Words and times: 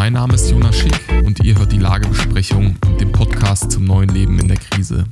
Mein 0.00 0.14
Name 0.14 0.32
ist 0.32 0.50
Jonas 0.50 0.78
Schick 0.78 0.98
und 1.26 1.44
ihr 1.44 1.58
hört 1.58 1.72
die 1.72 1.78
Lagebesprechung 1.78 2.74
und 2.86 3.00
den 3.02 3.12
Podcast 3.12 3.70
zum 3.70 3.84
neuen 3.84 4.08
Leben 4.08 4.38
in 4.38 4.48
der 4.48 4.56
Krise. 4.56 5.04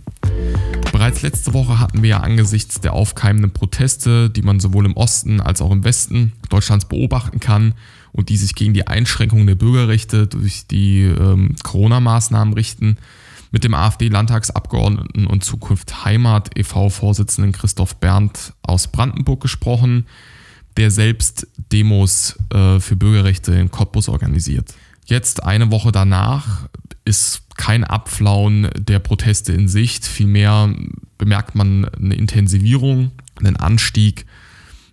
Bereits 0.92 1.20
letzte 1.20 1.52
Woche 1.52 1.78
hatten 1.78 2.02
wir 2.02 2.08
ja 2.08 2.20
angesichts 2.20 2.80
der 2.80 2.94
aufkeimenden 2.94 3.50
Proteste, 3.50 4.30
die 4.30 4.40
man 4.40 4.60
sowohl 4.60 4.86
im 4.86 4.96
Osten 4.96 5.42
als 5.42 5.60
auch 5.60 5.72
im 5.72 5.84
Westen 5.84 6.32
Deutschlands 6.48 6.86
beobachten 6.86 7.38
kann 7.38 7.74
und 8.12 8.30
die 8.30 8.38
sich 8.38 8.54
gegen 8.54 8.72
die 8.72 8.86
Einschränkung 8.86 9.46
der 9.46 9.56
Bürgerrechte 9.56 10.26
durch 10.26 10.66
die 10.66 11.02
ähm, 11.02 11.54
Corona-Maßnahmen 11.62 12.54
richten, 12.54 12.96
mit 13.50 13.64
dem 13.64 13.74
AfD-Landtagsabgeordneten 13.74 15.26
und 15.26 15.44
Zukunft 15.44 16.06
Heimat 16.06 16.58
e.V.-Vorsitzenden 16.58 17.52
Christoph 17.52 17.96
Berndt 17.96 18.54
aus 18.62 18.86
Brandenburg 18.86 19.42
gesprochen, 19.42 20.06
der 20.78 20.90
selbst 20.90 21.46
Demos 21.72 22.38
äh, 22.54 22.78
für 22.78 22.96
Bürgerrechte 22.96 23.52
in 23.52 23.70
Cottbus 23.70 24.08
organisiert. 24.08 24.74
Jetzt, 25.08 25.42
eine 25.42 25.70
Woche 25.70 25.90
danach, 25.90 26.68
ist 27.06 27.56
kein 27.56 27.82
Abflauen 27.82 28.68
der 28.76 28.98
Proteste 28.98 29.54
in 29.54 29.66
Sicht. 29.66 30.04
Vielmehr 30.04 30.74
bemerkt 31.16 31.54
man 31.54 31.86
eine 31.86 32.14
Intensivierung, 32.14 33.12
einen 33.42 33.56
Anstieg. 33.56 34.26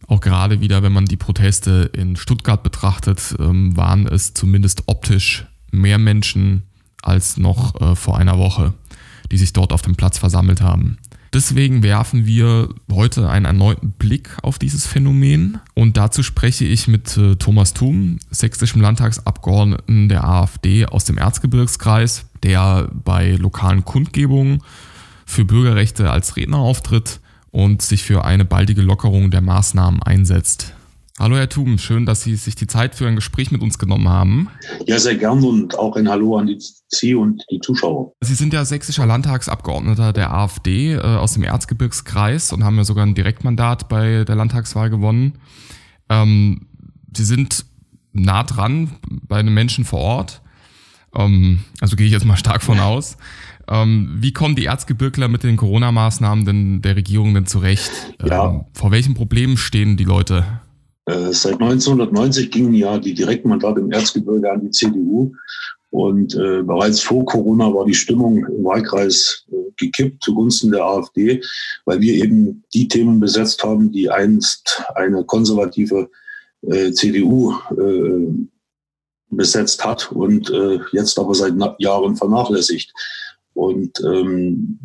Auch 0.08 0.22
gerade 0.22 0.62
wieder, 0.62 0.84
wenn 0.84 0.94
man 0.94 1.04
die 1.04 1.18
Proteste 1.18 1.92
in 1.94 2.16
Stuttgart 2.16 2.64
betrachtet, 2.64 3.36
ähm, 3.40 3.76
waren 3.76 4.08
es 4.08 4.34
zumindest 4.34 4.84
optisch 4.86 5.46
mehr 5.72 5.98
Menschen 5.98 6.64
als 7.02 7.36
noch 7.36 7.82
äh, 7.82 7.96
vor 7.96 8.18
einer 8.18 8.38
Woche, 8.38 8.74
die 9.34 9.38
sich 9.38 9.52
dort 9.52 9.74
auf 9.74 9.82
dem 9.82 9.98
Platz 9.98 10.18
versammelt 10.18 10.62
haben. 10.62 10.98
Deswegen 11.36 11.84
werfen 11.84 12.26
wir 12.26 12.70
heute 12.90 13.28
einen 13.28 13.44
erneuten 13.44 13.92
Blick 13.92 14.38
auf 14.42 14.58
dieses 14.58 14.88
Phänomen 14.88 15.60
und 15.74 15.98
dazu 15.98 16.24
spreche 16.24 16.64
ich 16.64 16.88
mit 16.88 17.18
äh, 17.18 17.36
Thomas 17.36 17.74
Thum, 17.74 18.20
sächsischem 18.32 18.80
Landtagsabgeordneten 18.80 20.08
der 20.08 20.24
AfD 20.24 20.86
aus 20.86 21.04
dem 21.04 21.18
Erzgebirgskreis, 21.18 22.30
der 22.42 22.90
bei 23.04 23.32
lokalen 23.32 23.84
Kundgebungen 23.84 24.64
für 25.26 25.44
Bürgerrechte 25.44 26.10
als 26.10 26.38
Redner 26.38 26.60
auftritt 26.60 27.20
und 27.52 27.82
sich 27.82 28.04
für 28.04 28.24
eine 28.24 28.46
baldige 28.46 28.82
Lockerung 28.82 29.30
der 29.30 29.42
Maßnahmen 29.42 30.02
einsetzt. 30.02 30.75
Hallo 31.18 31.38
Herr 31.38 31.48
Thum, 31.48 31.78
schön, 31.78 32.06
dass 32.06 32.24
Sie 32.24 32.36
sich 32.36 32.56
die 32.56 32.68
Zeit 32.68 32.94
für 32.94 33.08
ein 33.08 33.16
Gespräch 33.16 33.50
mit 33.50 33.62
uns 33.62 33.80
genommen 33.80 34.10
haben. 34.10 34.50
Ja, 34.86 35.00
sehr 35.00 35.16
gern 35.16 35.42
und 35.46 35.80
auch 35.80 35.96
ein 35.96 36.10
Hallo 36.10 36.38
an 36.38 36.48
die 36.48 36.58
Sie 36.90 37.16
und 37.16 37.42
die 37.50 37.62
Zuschauer. 37.62 38.12
Sie 38.20 38.36
sind 38.36 38.52
ja 38.54 38.66
sächsischer 38.66 39.06
Landtagsabgeordneter 39.06 40.12
der 40.12 40.34
AfD 40.34 40.96
äh, 40.96 41.00
aus 41.00 41.34
dem 41.34 41.44
Erzgebirgskreis 41.44 42.52
und 42.52 42.66
haben 42.66 42.76
ja 42.76 42.84
sogar 42.84 43.06
ein 43.06 43.16
Direktmandat 43.16 43.88
bei 43.88 44.26
der 44.26 44.36
Landtagswahl 44.36 44.90
gewonnen. 44.90 45.40
Ähm, 46.10 46.68
Sie 47.16 47.24
sind 47.24 47.66
nah 48.12 48.44
dran 48.44 48.92
bei 49.08 49.42
den 49.42 49.54
Menschen 49.54 49.86
vor 49.86 50.02
Ort. 50.02 50.42
Ähm, 51.16 51.60
also 51.80 51.96
gehe 51.96 52.08
ich 52.08 52.12
jetzt 52.12 52.26
mal 52.26 52.36
stark 52.36 52.62
von 52.62 52.82
aus. 52.82 53.16
Ähm, 53.70 54.18
wie 54.20 54.34
kommen 54.34 54.56
die 54.58 54.66
Erzgebirgler 54.66 55.30
mit 55.30 55.44
den 55.44 55.56
Corona-Maßnahmen 55.56 56.44
denn 56.44 56.82
der 56.82 56.98
Regierung 56.98 57.34
denn 57.34 57.46
zurecht? 57.46 57.92
Ja. 58.22 58.50
Ähm, 58.50 58.66
vor 58.74 58.92
welchen 58.92 59.14
Problemen 59.14 59.56
stehen 59.56 59.96
die 59.96 60.04
Leute? 60.04 60.46
Äh, 61.06 61.32
seit 61.34 61.54
1990 61.54 62.52
gingen 62.52 62.74
ja 62.74 62.98
die 62.98 63.14
Direktmandate 63.14 63.80
im 63.80 63.92
Erzgebirge 63.92 64.52
an 64.52 64.62
die 64.62 64.72
CDU. 64.72 65.34
Und 65.92 66.36
äh, 66.36 66.62
bereits 66.64 67.00
vor 67.00 67.26
Corona 67.26 67.74
war 67.74 67.86
die 67.86 67.94
Stimmung 67.94 68.46
im 68.46 68.66
Wahlkreis 68.66 69.46
äh, 69.50 69.72
gekippt 69.78 70.24
zugunsten 70.24 70.72
der 70.72 70.84
AfD, 70.84 71.42
weil 71.86 72.02
wir 72.02 72.16
eben 72.16 72.64
die 72.74 72.88
Themen 72.88 73.20
besetzt 73.20 73.64
haben, 73.64 73.92
die 73.92 74.10
einst 74.10 74.84
eine 74.96 75.24
konservative 75.24 76.10
äh, 76.64 76.92
CDU 76.92 77.54
äh, 77.78 78.34
besetzt 79.30 79.86
hat 79.86 80.12
und 80.12 80.50
äh, 80.50 80.80
jetzt 80.92 81.18
aber 81.18 81.34
seit 81.34 81.54
Jahren 81.80 82.16
vernachlässigt. 82.16 82.92
Und 83.54 84.00
ähm, 84.02 84.80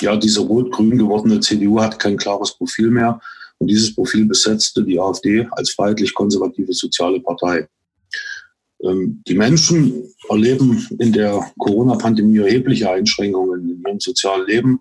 ja, 0.00 0.16
diese 0.16 0.40
rot-grün 0.40 0.98
gewordene 0.98 1.40
CDU 1.40 1.80
hat 1.80 1.98
kein 1.98 2.16
klares 2.16 2.52
Profil 2.52 2.90
mehr 2.90 3.20
und 3.64 3.68
dieses 3.68 3.94
Profil 3.94 4.26
besetzte 4.26 4.84
die 4.84 5.00
AfD 5.00 5.48
als 5.52 5.70
freiheitlich-konservative 5.70 6.74
soziale 6.74 7.18
Partei. 7.20 7.66
Ähm, 8.82 9.22
die 9.26 9.36
Menschen 9.36 10.14
erleben 10.28 10.86
in 10.98 11.14
der 11.14 11.50
Corona-Pandemie 11.58 12.40
erhebliche 12.40 12.90
Einschränkungen 12.90 13.70
in 13.70 13.82
ihrem 13.82 14.00
sozialen 14.00 14.46
Leben. 14.46 14.80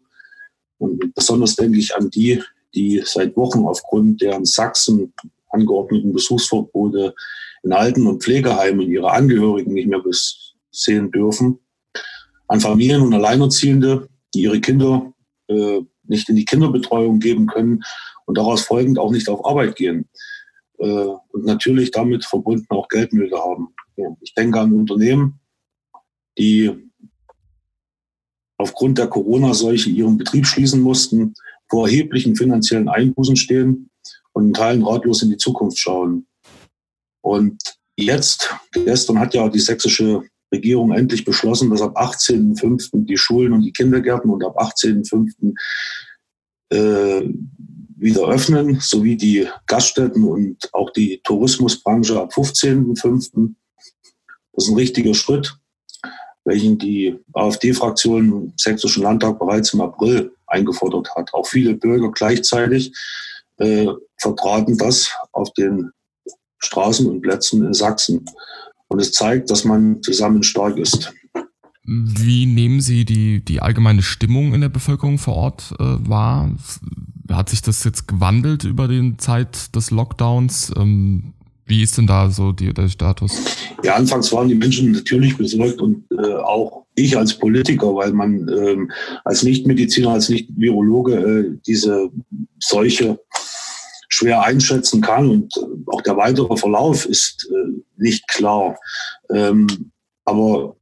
Und 0.79 1.15
besonders 1.15 1.55
denke 1.55 1.79
ich 1.79 1.95
an 1.95 2.09
die, 2.09 2.43
die 2.75 3.01
seit 3.05 3.37
Wochen 3.37 3.59
aufgrund 3.59 4.21
der 4.21 4.35
in 4.35 4.43
Sachsen 4.43 5.13
angeordneten 5.51 6.11
Besuchsverbote 6.11 7.15
in 7.63 7.71
Alten- 7.71 8.05
und 8.05 8.21
Pflegeheimen 8.21 8.91
ihre 8.91 9.13
Angehörigen 9.13 9.75
nicht 9.75 9.87
mehr 9.87 10.03
sehen 10.71 11.09
dürfen. 11.09 11.57
An 12.49 12.59
Familien 12.59 12.99
und 12.99 13.13
Alleinerziehende, 13.13 14.09
die 14.33 14.41
ihre 14.41 14.59
Kinder 14.59 15.13
äh, 15.47 15.79
nicht 16.05 16.27
in 16.27 16.35
die 16.35 16.43
Kinderbetreuung 16.43 17.19
geben 17.19 17.47
können 17.47 17.81
und 18.25 18.37
daraus 18.37 18.63
folgend 18.63 18.99
auch 18.99 19.11
nicht 19.11 19.29
auf 19.29 19.45
Arbeit 19.45 19.75
gehen. 19.75 20.09
Äh, 20.79 20.85
und 20.85 21.45
natürlich 21.45 21.91
damit 21.91 22.25
verbunden 22.25 22.67
auch 22.69 22.87
Geldnöte 22.87 23.37
haben. 23.37 23.73
Ich 24.21 24.33
denke 24.33 24.59
an 24.59 24.73
Unternehmen, 24.73 25.39
die 26.37 26.71
aufgrund 28.57 28.97
der 28.97 29.07
Corona-Seuche 29.07 29.89
ihren 29.89 30.17
Betrieb 30.17 30.45
schließen 30.45 30.81
mussten, 30.81 31.33
vor 31.69 31.87
erheblichen 31.87 32.35
finanziellen 32.35 32.89
Einbußen 32.89 33.35
stehen 33.35 33.89
und 34.33 34.47
in 34.47 34.53
Teilen 34.53 34.83
ratlos 34.83 35.21
in 35.21 35.29
die 35.29 35.37
Zukunft 35.37 35.77
schauen. 35.77 36.27
Und 37.21 37.61
jetzt, 37.95 38.53
gestern 38.71 39.19
hat 39.19 39.33
ja 39.33 39.47
die 39.49 39.59
sächsische 39.59 40.23
Regierung 40.53 40.91
endlich 40.91 41.25
beschlossen, 41.25 41.69
dass 41.69 41.81
ab 41.81 41.97
18.05. 41.97 43.05
die 43.05 43.17
Schulen 43.17 43.53
und 43.53 43.61
die 43.61 43.73
Kindergärten 43.73 44.29
und 44.29 44.43
ab 44.43 44.57
18.05. 44.59 45.53
Äh, 46.69 47.33
wieder 48.03 48.27
öffnen, 48.27 48.79
sowie 48.79 49.15
die 49.15 49.47
Gaststätten 49.65 50.23
und 50.25 50.69
auch 50.73 50.91
die 50.91 51.21
Tourismusbranche 51.23 52.19
ab 52.19 52.33
15.05. 52.33 53.53
Das 54.53 54.65
ist 54.65 54.69
ein 54.69 54.75
richtiger 54.75 55.13
Schritt, 55.13 55.57
welchen 56.43 56.77
die 56.77 57.17
AfD-Fraktion 57.33 58.27
im 58.27 58.53
Sächsischen 58.57 59.03
Landtag 59.03 59.39
bereits 59.39 59.73
im 59.73 59.81
April 59.81 60.33
eingefordert 60.47 61.15
hat. 61.15 61.33
Auch 61.33 61.47
viele 61.47 61.75
Bürger 61.75 62.11
gleichzeitig 62.11 62.93
äh, 63.57 63.87
vertraten 64.17 64.77
das 64.77 65.11
auf 65.31 65.51
den 65.53 65.91
Straßen 66.59 67.07
und 67.07 67.21
Plätzen 67.21 67.65
in 67.65 67.73
Sachsen. 67.73 68.25
Und 68.87 68.99
es 68.99 69.11
zeigt, 69.11 69.49
dass 69.49 69.63
man 69.63 70.03
zusammen 70.03 70.43
stark 70.43 70.77
ist. 70.77 71.13
Wie 71.85 72.45
nehmen 72.45 72.79
Sie 72.79 73.03
die, 73.05 73.43
die 73.43 73.59
allgemeine 73.59 74.01
Stimmung 74.01 74.53
in 74.53 74.61
der 74.61 74.69
Bevölkerung 74.69 75.17
vor 75.17 75.35
Ort 75.35 75.73
äh, 75.79 75.83
wahr? 75.83 76.51
Hat 77.29 77.49
sich 77.49 77.61
das 77.61 77.83
jetzt 77.83 78.07
gewandelt 78.07 78.63
über 78.63 78.87
die 78.87 79.15
Zeit 79.17 79.75
des 79.75 79.91
Lockdowns? 79.91 80.73
Ähm, 80.77 81.33
wie 81.65 81.81
ist 81.81 81.97
denn 81.97 82.07
da 82.07 82.29
so 82.29 82.51
die, 82.51 82.73
der 82.73 82.89
Status? 82.89 83.39
Ja, 83.83 83.95
anfangs 83.95 84.31
waren 84.33 84.49
die 84.49 84.55
Menschen 84.55 84.91
natürlich 84.91 85.37
besorgt 85.37 85.81
und 85.81 86.03
äh, 86.11 86.33
auch 86.35 86.85
ich 86.95 87.17
als 87.17 87.37
Politiker, 87.37 87.95
weil 87.95 88.11
man 88.11 88.47
ähm, 88.49 88.91
als 89.23 89.43
Nichtmediziner, 89.43 90.09
als 90.11 90.29
Nicht-Virologe 90.29 91.15
äh, 91.15 91.57
diese 91.65 92.09
Seuche 92.59 93.19
schwer 94.09 94.43
einschätzen 94.43 95.01
kann 95.01 95.29
und 95.29 95.57
äh, 95.57 95.61
auch 95.87 96.01
der 96.01 96.17
weitere 96.17 96.55
Verlauf 96.57 97.05
ist 97.05 97.49
äh, 97.49 97.81
nicht 97.97 98.27
klar. 98.27 98.77
Ähm, 99.31 99.91
aber 100.25 100.75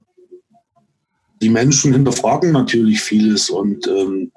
die 1.41 1.50
Menschen 1.50 1.94
hinterfragen 1.94 2.52
natürlich 2.52 3.02
vieles 3.02 3.50
und 3.50 3.88
ähm, 3.88 4.31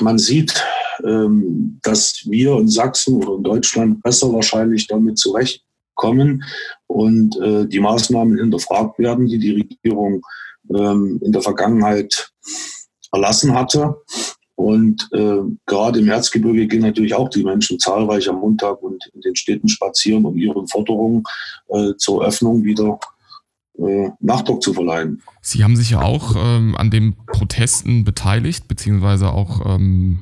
man 0.00 0.18
sieht, 0.18 0.64
ähm, 1.04 1.78
dass 1.82 2.22
wir 2.28 2.56
in 2.58 2.68
Sachsen 2.68 3.16
oder 3.16 3.36
in 3.36 3.42
Deutschland 3.42 4.02
besser 4.02 4.32
wahrscheinlich 4.32 4.86
damit 4.86 5.18
zurechtkommen 5.18 6.44
und 6.86 7.38
äh, 7.40 7.66
die 7.66 7.80
Maßnahmen 7.80 8.38
hinterfragt 8.38 8.98
werden, 8.98 9.26
die 9.26 9.38
die 9.38 9.52
Regierung 9.52 10.22
ähm, 10.74 11.20
in 11.22 11.32
der 11.32 11.42
Vergangenheit 11.42 12.30
erlassen 13.12 13.54
hatte. 13.54 13.96
Und 14.54 15.08
äh, 15.12 15.38
gerade 15.66 16.00
im 16.00 16.08
Erzgebirge 16.08 16.66
gehen 16.66 16.82
natürlich 16.82 17.14
auch 17.14 17.28
die 17.28 17.44
Menschen 17.44 17.78
zahlreich 17.78 18.28
am 18.28 18.40
Montag 18.40 18.82
und 18.82 19.08
in 19.14 19.20
den 19.20 19.36
Städten 19.36 19.68
spazieren, 19.68 20.24
um 20.24 20.36
ihren 20.36 20.66
Forderungen 20.66 21.22
äh, 21.68 21.92
zur 21.96 22.24
Öffnung 22.24 22.64
wieder 22.64 22.98
Nachdruck 24.20 24.62
zu 24.62 24.74
verleihen. 24.74 25.22
Sie 25.40 25.62
haben 25.62 25.76
sich 25.76 25.90
ja 25.90 26.02
auch 26.02 26.34
ähm, 26.36 26.76
an 26.76 26.90
den 26.90 27.14
Protesten 27.26 28.04
beteiligt, 28.04 28.68
beziehungsweise 28.68 29.30
auch 29.30 29.74
ähm, 29.74 30.20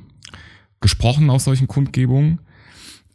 gesprochen 0.81 1.31
auf 1.31 1.43
solchen 1.43 1.67
Kundgebungen. 1.67 2.41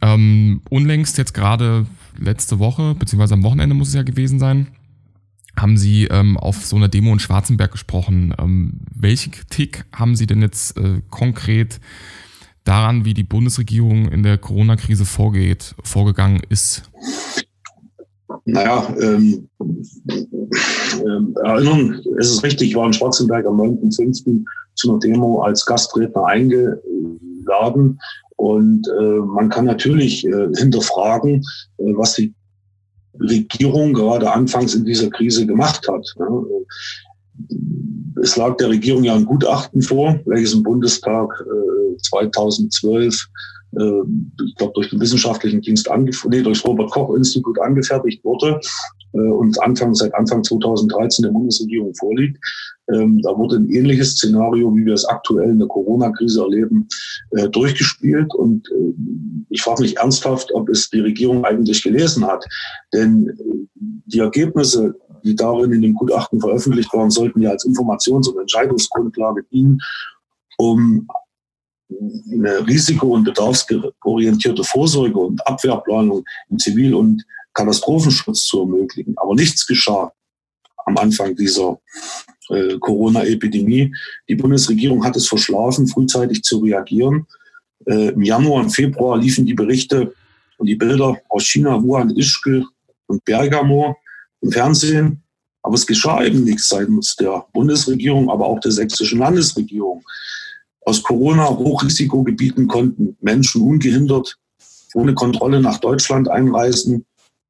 Ähm, 0.01 0.61
unlängst 0.69 1.17
jetzt 1.17 1.33
gerade 1.33 1.85
letzte 2.17 2.59
Woche, 2.59 2.95
beziehungsweise 2.95 3.35
am 3.35 3.43
Wochenende 3.43 3.75
muss 3.75 3.89
es 3.89 3.93
ja 3.93 4.03
gewesen 4.03 4.39
sein, 4.39 4.67
haben 5.55 5.77
Sie 5.77 6.05
ähm, 6.05 6.37
auf 6.37 6.65
so 6.65 6.75
einer 6.75 6.87
Demo 6.87 7.13
in 7.13 7.19
Schwarzenberg 7.19 7.71
gesprochen. 7.71 8.33
Ähm, 8.39 8.79
welche 8.93 9.29
Kritik 9.29 9.85
haben 9.93 10.15
Sie 10.15 10.25
denn 10.25 10.41
jetzt 10.41 10.77
äh, 10.77 11.01
konkret 11.09 11.79
daran, 12.63 13.05
wie 13.05 13.13
die 13.13 13.23
Bundesregierung 13.23 14.07
in 14.07 14.23
der 14.23 14.37
Corona-Krise 14.37 15.05
vorgeht, 15.05 15.75
vorgegangen 15.83 16.41
ist? 16.49 16.89
Naja, 18.45 18.93
ähm, 18.99 19.47
äh, 19.59 21.39
erinnern, 21.43 22.01
es 22.19 22.31
ist 22.31 22.43
richtig, 22.43 22.69
ich 22.69 22.75
war 22.75 22.87
in 22.87 22.93
Schwarzenberg 22.93 23.45
am 23.45 23.59
9.5. 23.59 24.43
zu 24.75 24.89
einer 24.89 24.99
Demo 24.99 25.41
als 25.41 25.65
Gastredner 25.65 26.25
eingeladen. 26.25 27.99
Und 28.35 28.87
äh, 28.87 29.19
man 29.19 29.49
kann 29.49 29.65
natürlich 29.65 30.25
äh, 30.25 30.47
hinterfragen, 30.55 31.43
äh, 31.77 31.93
was 31.95 32.15
die 32.15 32.33
Regierung 33.19 33.93
gerade 33.93 34.31
anfangs 34.31 34.73
in 34.73 34.85
dieser 34.85 35.09
Krise 35.09 35.45
gemacht 35.45 35.87
hat. 35.87 36.05
Ne? 36.17 36.45
Es 38.21 38.35
lag 38.37 38.57
der 38.57 38.69
Regierung 38.69 39.03
ja 39.03 39.15
ein 39.15 39.25
Gutachten 39.25 39.81
vor, 39.81 40.19
welches 40.25 40.53
im 40.53 40.63
Bundestag 40.63 41.29
äh, 41.41 41.97
2012 41.97 43.13
äh, 43.13 43.17
ich 43.73 44.55
glaube, 44.55 44.73
durch 44.73 44.89
den 44.89 44.99
wissenschaftlichen 44.99 45.61
Dienst 45.61 45.89
nee, 45.95 46.41
durch 46.41 46.61
das 46.61 46.65
Robert-Koch-Institut 46.65 47.59
angefertigt 47.59 48.23
wurde 48.23 48.59
äh, 49.13 49.17
und 49.17 49.61
Anfang, 49.61 49.93
seit 49.93 50.13
Anfang 50.13 50.43
2013 50.43 51.23
der 51.23 51.31
Bundesregierung 51.31 51.93
vorliegt. 51.95 52.37
Ähm, 52.93 53.21
da 53.21 53.37
wurde 53.37 53.57
ein 53.57 53.69
ähnliches 53.69 54.11
Szenario, 54.11 54.75
wie 54.75 54.85
wir 54.85 54.93
es 54.93 55.05
aktuell 55.05 55.51
in 55.51 55.59
der 55.59 55.67
Corona-Krise 55.67 56.41
erleben, 56.41 56.87
äh, 57.31 57.47
durchgespielt. 57.49 58.33
Und 58.35 58.67
äh, 58.71 58.93
ich 59.49 59.61
frage 59.61 59.83
mich 59.83 59.97
ernsthaft, 59.97 60.53
ob 60.53 60.69
es 60.69 60.89
die 60.89 60.99
Regierung 60.99 61.45
eigentlich 61.45 61.83
gelesen 61.83 62.25
hat. 62.25 62.45
Denn 62.93 63.29
äh, 63.29 63.79
die 64.05 64.19
Ergebnisse, 64.19 64.95
die 65.23 65.35
darin 65.35 65.71
in 65.71 65.81
dem 65.81 65.93
Gutachten 65.93 66.41
veröffentlicht 66.41 66.93
waren, 66.93 67.11
sollten 67.11 67.41
ja 67.41 67.51
als 67.51 67.65
Informations- 67.65 68.27
und 68.27 68.39
Entscheidungsgrundlage 68.39 69.43
dienen, 69.51 69.79
um 70.57 71.07
eine 72.31 72.65
risiko- 72.67 73.13
und 73.13 73.23
bedarfsorientierte 73.23 74.63
Vorsorge 74.63 75.19
und 75.19 75.45
Abwehrplanung 75.47 76.23
im 76.49 76.59
Zivil- 76.59 76.95
und 76.95 77.23
Katastrophenschutz 77.53 78.45
zu 78.45 78.61
ermöglichen. 78.61 79.13
Aber 79.17 79.35
nichts 79.35 79.67
geschah 79.67 80.11
am 80.85 80.97
Anfang 80.97 81.35
dieser 81.35 81.79
äh, 82.49 82.77
Corona-Epidemie. 82.79 83.93
Die 84.27 84.35
Bundesregierung 84.35 85.03
hat 85.03 85.15
es 85.15 85.27
verschlafen, 85.27 85.87
frühzeitig 85.87 86.43
zu 86.43 86.59
reagieren. 86.59 87.27
Äh, 87.85 88.09
Im 88.09 88.21
Januar 88.21 88.63
und 88.63 88.69
Februar 88.69 89.17
liefen 89.17 89.45
die 89.45 89.53
Berichte 89.53 90.13
und 90.57 90.67
die 90.67 90.75
Bilder 90.75 91.17
aus 91.29 91.43
China, 91.43 91.81
Wuhan, 91.81 92.15
Ischgl 92.15 92.65
und 93.07 93.23
Bergamo 93.25 93.95
im 94.41 94.51
Fernsehen. 94.51 95.23
Aber 95.63 95.75
es 95.75 95.85
geschah 95.85 96.23
eben 96.23 96.43
nichts 96.43 96.69
seitens 96.69 97.15
der 97.15 97.45
Bundesregierung, 97.53 98.29
aber 98.29 98.45
auch 98.45 98.59
der 98.59 98.71
sächsischen 98.71 99.19
Landesregierung. 99.19 100.03
Aus 100.81 101.03
Corona-Hochrisikogebieten 101.03 102.67
konnten 102.67 103.15
Menschen 103.21 103.61
ungehindert 103.61 104.37
ohne 104.93 105.13
Kontrolle 105.13 105.61
nach 105.61 105.77
Deutschland 105.77 106.27
einreisen. 106.27 107.05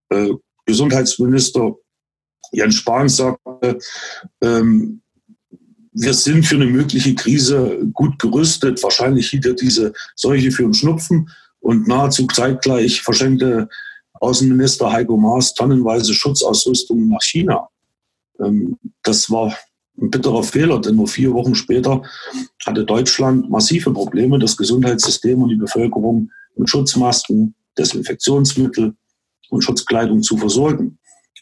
Äh, 0.09 0.29
Gesundheitsminister 0.65 1.75
Jens 2.51 2.75
Spahn 2.75 3.09
sagte, 3.09 3.79
ähm, 4.41 5.01
wir 5.93 6.13
sind 6.13 6.45
für 6.45 6.55
eine 6.55 6.67
mögliche 6.67 7.15
Krise 7.15 7.79
gut 7.93 8.19
gerüstet. 8.19 8.81
Wahrscheinlich 8.83 9.29
hielt 9.29 9.45
er 9.45 9.53
diese 9.53 9.93
Seuche 10.15 10.51
für 10.51 10.63
einen 10.63 10.73
Schnupfen 10.73 11.29
und 11.59 11.87
nahezu 11.87 12.27
zeitgleich 12.27 13.01
verschenkte 13.01 13.69
Außenminister 14.13 14.91
Heiko 14.91 15.17
Maas 15.17 15.53
tonnenweise 15.53 16.13
Schutzausrüstung 16.13 17.09
nach 17.09 17.21
China. 17.21 17.69
Ähm, 18.39 18.77
das 19.03 19.29
war 19.31 19.55
ein 19.99 20.09
bitterer 20.09 20.43
Fehler, 20.43 20.79
denn 20.79 20.95
nur 20.95 21.07
vier 21.07 21.33
Wochen 21.33 21.55
später 21.55 22.03
hatte 22.65 22.85
Deutschland 22.85 23.49
massive 23.49 23.91
Probleme, 23.91 24.39
das 24.39 24.57
Gesundheitssystem 24.57 25.41
und 25.41 25.49
die 25.49 25.55
Bevölkerung 25.55 26.29
mit 26.55 26.69
Schutzmasken, 26.69 27.55
Desinfektionsmittel 27.77 28.95
und 29.49 29.63
Schutzkleidung 29.63 30.21
zu 30.21 30.37
versorgen. 30.37 30.99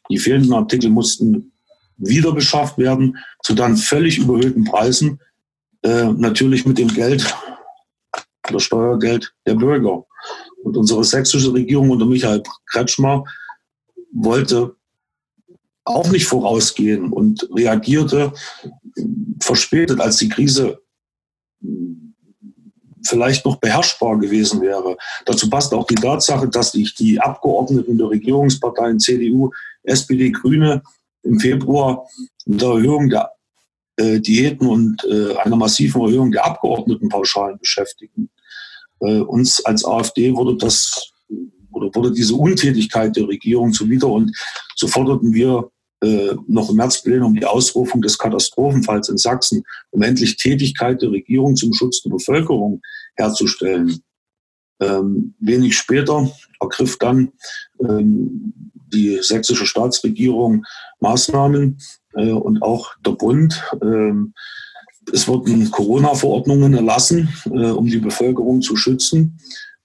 Die 0.09 0.17
fehlenden 0.17 0.53
Artikel 0.53 0.89
mussten 0.89 1.51
wieder 1.97 2.31
beschafft 2.31 2.77
werden, 2.77 3.17
zu 3.43 3.53
dann 3.53 3.77
völlig 3.77 4.17
überhöhten 4.17 4.63
Preisen, 4.63 5.19
äh, 5.83 6.05
natürlich 6.05 6.65
mit 6.65 6.77
dem 6.77 6.87
Geld 6.87 7.35
oder 8.49 8.59
Steuergeld 8.59 9.33
der 9.45 9.55
Bürger. 9.55 10.05
Und 10.63 10.77
unsere 10.77 11.03
sächsische 11.03 11.53
Regierung 11.53 11.89
unter 11.89 12.05
Michael 12.05 12.43
Kretschmer 12.71 13.23
wollte 14.11 14.75
auch 15.85 16.09
nicht 16.09 16.25
vorausgehen 16.25 17.11
und 17.11 17.47
reagierte 17.53 18.33
verspätet, 19.39 19.99
als 19.99 20.17
die 20.17 20.29
Krise 20.29 20.81
vielleicht 23.05 23.45
noch 23.45 23.57
beherrschbar 23.57 24.19
gewesen 24.19 24.61
wäre. 24.61 24.97
Dazu 25.25 25.49
passt 25.49 25.73
auch 25.73 25.87
die 25.87 25.95
Tatsache, 25.95 26.47
dass 26.47 26.71
sich 26.71 26.95
die 26.95 27.19
Abgeordneten 27.19 27.97
der 27.97 28.09
Regierungsparteien 28.09 28.99
CDU, 28.99 29.51
SPD, 29.83 30.31
Grüne 30.31 30.81
im 31.23 31.39
Februar 31.39 32.07
mit 32.45 32.61
der 32.61 32.69
Erhöhung 32.69 33.09
der 33.09 33.31
äh, 33.97 34.19
Diäten 34.19 34.67
und 34.67 35.03
äh, 35.05 35.35
einer 35.37 35.55
massiven 35.55 36.01
Erhöhung 36.01 36.31
der 36.31 36.45
Abgeordnetenpauschalen 36.45 37.57
beschäftigen. 37.57 38.29
Äh, 39.01 39.19
uns 39.19 39.63
als 39.65 39.85
AfD 39.85 40.33
wurde 40.35 40.57
das 40.57 41.11
oder 41.71 41.93
wurde 41.93 42.11
diese 42.11 42.35
Untätigkeit 42.35 43.15
der 43.15 43.27
Regierung 43.27 43.71
zuwider 43.71 44.07
und 44.07 44.35
so 44.75 44.87
forderten 44.87 45.33
wir 45.33 45.69
äh, 46.01 46.35
noch 46.47 46.69
im 46.69 46.77
Märzplenum 46.77 47.35
die 47.35 47.45
Ausrufung 47.45 48.01
des 48.01 48.17
Katastrophenfalls 48.17 49.09
in 49.09 49.17
Sachsen, 49.17 49.63
um 49.91 50.01
endlich 50.01 50.37
Tätigkeit 50.37 51.01
der 51.01 51.11
Regierung 51.11 51.55
zum 51.55 51.73
Schutz 51.73 52.01
der 52.01 52.11
Bevölkerung 52.11 52.81
herzustellen. 53.15 54.01
Ähm, 54.81 55.35
wenig 55.39 55.77
später 55.77 56.31
ergriff 56.61 56.97
dann 56.99 57.33
ähm, 57.81 58.53
die 58.93 59.19
sächsische 59.21 59.65
Staatsregierung 59.65 60.65
Maßnahmen 61.01 61.77
äh, 62.15 62.31
und 62.31 62.61
auch 62.61 62.95
der 63.05 63.11
Bund. 63.11 63.61
Ähm, 63.81 64.33
es 65.11 65.27
wurden 65.27 65.69
Corona-Verordnungen 65.71 66.73
erlassen, 66.73 67.29
äh, 67.45 67.71
um 67.71 67.87
die 67.87 67.99
Bevölkerung 67.99 68.61
zu 68.61 68.75
schützen. 68.75 69.39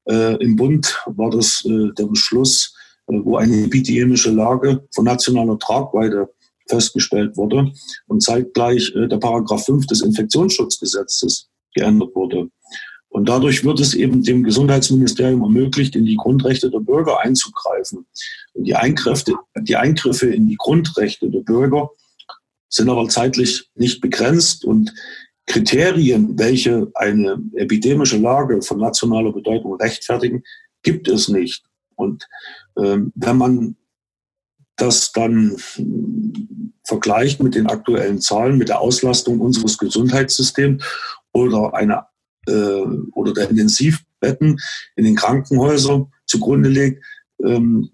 Äh, 0.05 0.37
Im 0.37 0.57
Bund 0.57 1.03
war 1.07 1.31
das 1.31 1.65
äh, 1.65 1.93
der 1.97 2.05
Beschluss, 2.07 2.74
äh, 2.74 2.74
wo 3.07 3.37
eine 3.37 3.65
epidemische 3.65 4.31
Lage 4.31 4.87
von 4.95 5.05
nationaler 5.05 5.59
Tragweite 5.59 6.29
festgestellt 6.69 7.37
wurde 7.37 7.73
und 8.07 8.23
zeitgleich 8.23 8.93
äh, 8.95 9.07
der 9.07 9.19
Paragraph 9.19 9.65
5 9.67 9.87
des 9.87 10.01
Infektionsschutzgesetzes 10.01 11.49
geändert 11.75 12.15
wurde. 12.15 12.49
Und 13.09 13.29
dadurch 13.29 13.65
wird 13.65 13.79
es 13.79 13.95
eben 13.95 14.25
dem 14.25 14.43
Gesundheitsministerium 14.43 15.43
ermöglicht, 15.43 15.95
in 15.95 16.05
die 16.05 16.17
Grundrechte 16.17 16.71
der 16.71 16.81
Bürger 16.81 17.21
einzugreifen. 17.21 18.07
Und 18.55 18.65
die 18.65 18.75
Eingriffe, 18.75 19.35
die 19.61 19.77
Eingriffe 19.77 20.27
in 20.27 20.49
die 20.49 20.57
Grundrechte 20.57 21.31
der 21.31 21.41
Bürger 21.41 21.91
sind 22.69 22.89
aber 22.89 23.09
zeitlich 23.09 23.71
nicht 23.77 24.01
begrenzt 24.01 24.65
und 24.65 24.93
Kriterien, 25.47 26.37
welche 26.39 26.91
eine 26.95 27.41
epidemische 27.55 28.17
Lage 28.17 28.63
von 28.63 28.79
nationaler 28.79 29.33
Bedeutung 29.33 29.75
rechtfertigen, 29.77 30.43
gibt 30.83 31.07
es 31.07 31.29
nicht. 31.29 31.65
Und 31.97 32.27
wenn 32.77 33.37
man 33.37 33.77
das 34.77 35.13
dann 35.13 35.57
vergleicht 36.85 37.43
mit 37.43 37.55
den 37.55 37.67
aktuellen 37.67 38.21
Zahlen, 38.21 38.59
mit 38.59 38.69
der 38.69 38.81
Auslastung 38.81 39.41
unseres 39.41 39.79
Gesundheitssystems 39.79 40.85
oder 41.33 41.75
einer 41.75 42.09
äh, 42.47 42.85
oder 43.13 43.33
der 43.33 43.51
Intensivbetten 43.51 44.61
in 44.97 45.05
den 45.05 45.17
Krankenhäusern 45.17 46.13
zugrunde 46.27 46.69
legt, 46.69 47.05
ähm, 47.43 47.91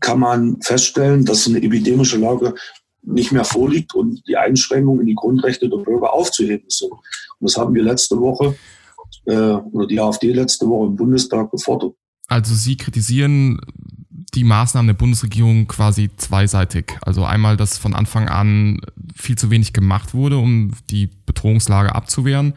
kann 0.00 0.20
man 0.20 0.60
feststellen, 0.62 1.24
dass 1.24 1.46
eine 1.46 1.62
epidemische 1.62 2.18
Lage 2.18 2.54
nicht 3.02 3.32
mehr 3.32 3.44
vorliegt 3.44 3.94
und 3.94 4.26
die 4.26 4.36
Einschränkungen 4.36 5.00
in 5.00 5.06
die 5.06 5.14
Grundrechte 5.14 5.68
der 5.68 5.78
Bürger 5.78 6.12
aufzuheben 6.12 6.68
sind. 6.68 6.90
Und 6.92 7.00
das 7.40 7.56
haben 7.56 7.74
wir 7.74 7.82
letzte 7.82 8.18
Woche 8.18 8.56
äh, 9.26 9.34
oder 9.34 9.86
die 9.86 10.00
AfD 10.00 10.32
letzte 10.32 10.66
Woche 10.66 10.88
im 10.88 10.96
Bundestag 10.96 11.50
gefordert. 11.50 11.94
Also 12.28 12.54
Sie 12.54 12.76
kritisieren 12.76 13.60
die 14.36 14.44
Maßnahmen 14.44 14.86
der 14.86 14.94
Bundesregierung 14.94 15.66
quasi 15.66 16.10
zweiseitig. 16.16 16.92
Also 17.00 17.24
einmal, 17.24 17.56
dass 17.56 17.78
von 17.78 17.94
Anfang 17.94 18.28
an 18.28 18.80
viel 19.14 19.36
zu 19.36 19.50
wenig 19.50 19.72
gemacht 19.72 20.12
wurde, 20.12 20.36
um 20.36 20.72
die 20.90 21.08
Bedrohungslage 21.24 21.94
abzuwehren. 21.94 22.52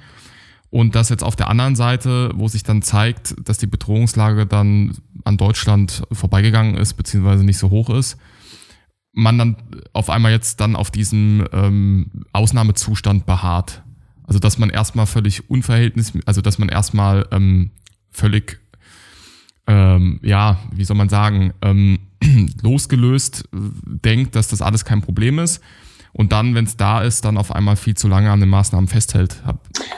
Und 0.70 0.94
dass 0.94 1.10
jetzt 1.10 1.24
auf 1.24 1.36
der 1.36 1.48
anderen 1.48 1.76
Seite, 1.76 2.32
wo 2.36 2.48
sich 2.48 2.64
dann 2.64 2.82
zeigt, 2.82 3.34
dass 3.48 3.58
die 3.58 3.66
Bedrohungslage 3.66 4.46
dann 4.46 4.98
an 5.24 5.38
Deutschland 5.38 6.04
vorbeigegangen 6.12 6.76
ist, 6.76 6.94
beziehungsweise 6.94 7.44
nicht 7.44 7.58
so 7.58 7.70
hoch 7.70 7.90
ist, 7.90 8.18
man 9.14 9.38
dann 9.38 9.56
auf 9.94 10.10
einmal 10.10 10.32
jetzt 10.32 10.60
dann 10.60 10.76
auf 10.76 10.92
diesem 10.92 11.48
ähm, 11.54 12.26
Ausnahmezustand 12.34 13.26
beharrt. 13.26 13.84
Also 14.26 14.38
dass 14.38 14.60
man 14.60 14.70
erstmal 14.70 15.08
völlig 15.08 15.50
unverhältnismäßig, 15.50 16.28
also 16.28 16.42
dass 16.42 16.60
man 16.60 16.70
erstmal 16.70 17.26
ähm, 17.32 17.72
völlig 18.12 18.60
ähm, 19.70 20.20
ja, 20.24 20.58
wie 20.74 20.84
soll 20.84 20.98
man 20.98 21.10
sagen, 21.10 21.54
ähm, 21.62 22.00
losgelöst 22.64 23.46
äh, 23.54 23.58
denkt, 23.86 24.36
dass 24.36 24.48
das 24.48 24.62
alles 24.62 24.84
kein 24.84 25.02
Problem 25.02 25.38
ist 25.38 25.62
und 26.12 26.32
dann, 26.32 26.56
wenn 26.56 26.66
es 26.66 26.76
da 26.76 27.04
ist, 27.04 27.24
dann 27.24 27.38
auf 27.38 27.54
einmal 27.54 27.76
viel 27.76 27.96
zu 27.96 28.08
lange 28.08 28.32
an 28.32 28.40
den 28.40 28.50
Maßnahmen 28.50 28.88
festhält. 28.88 29.42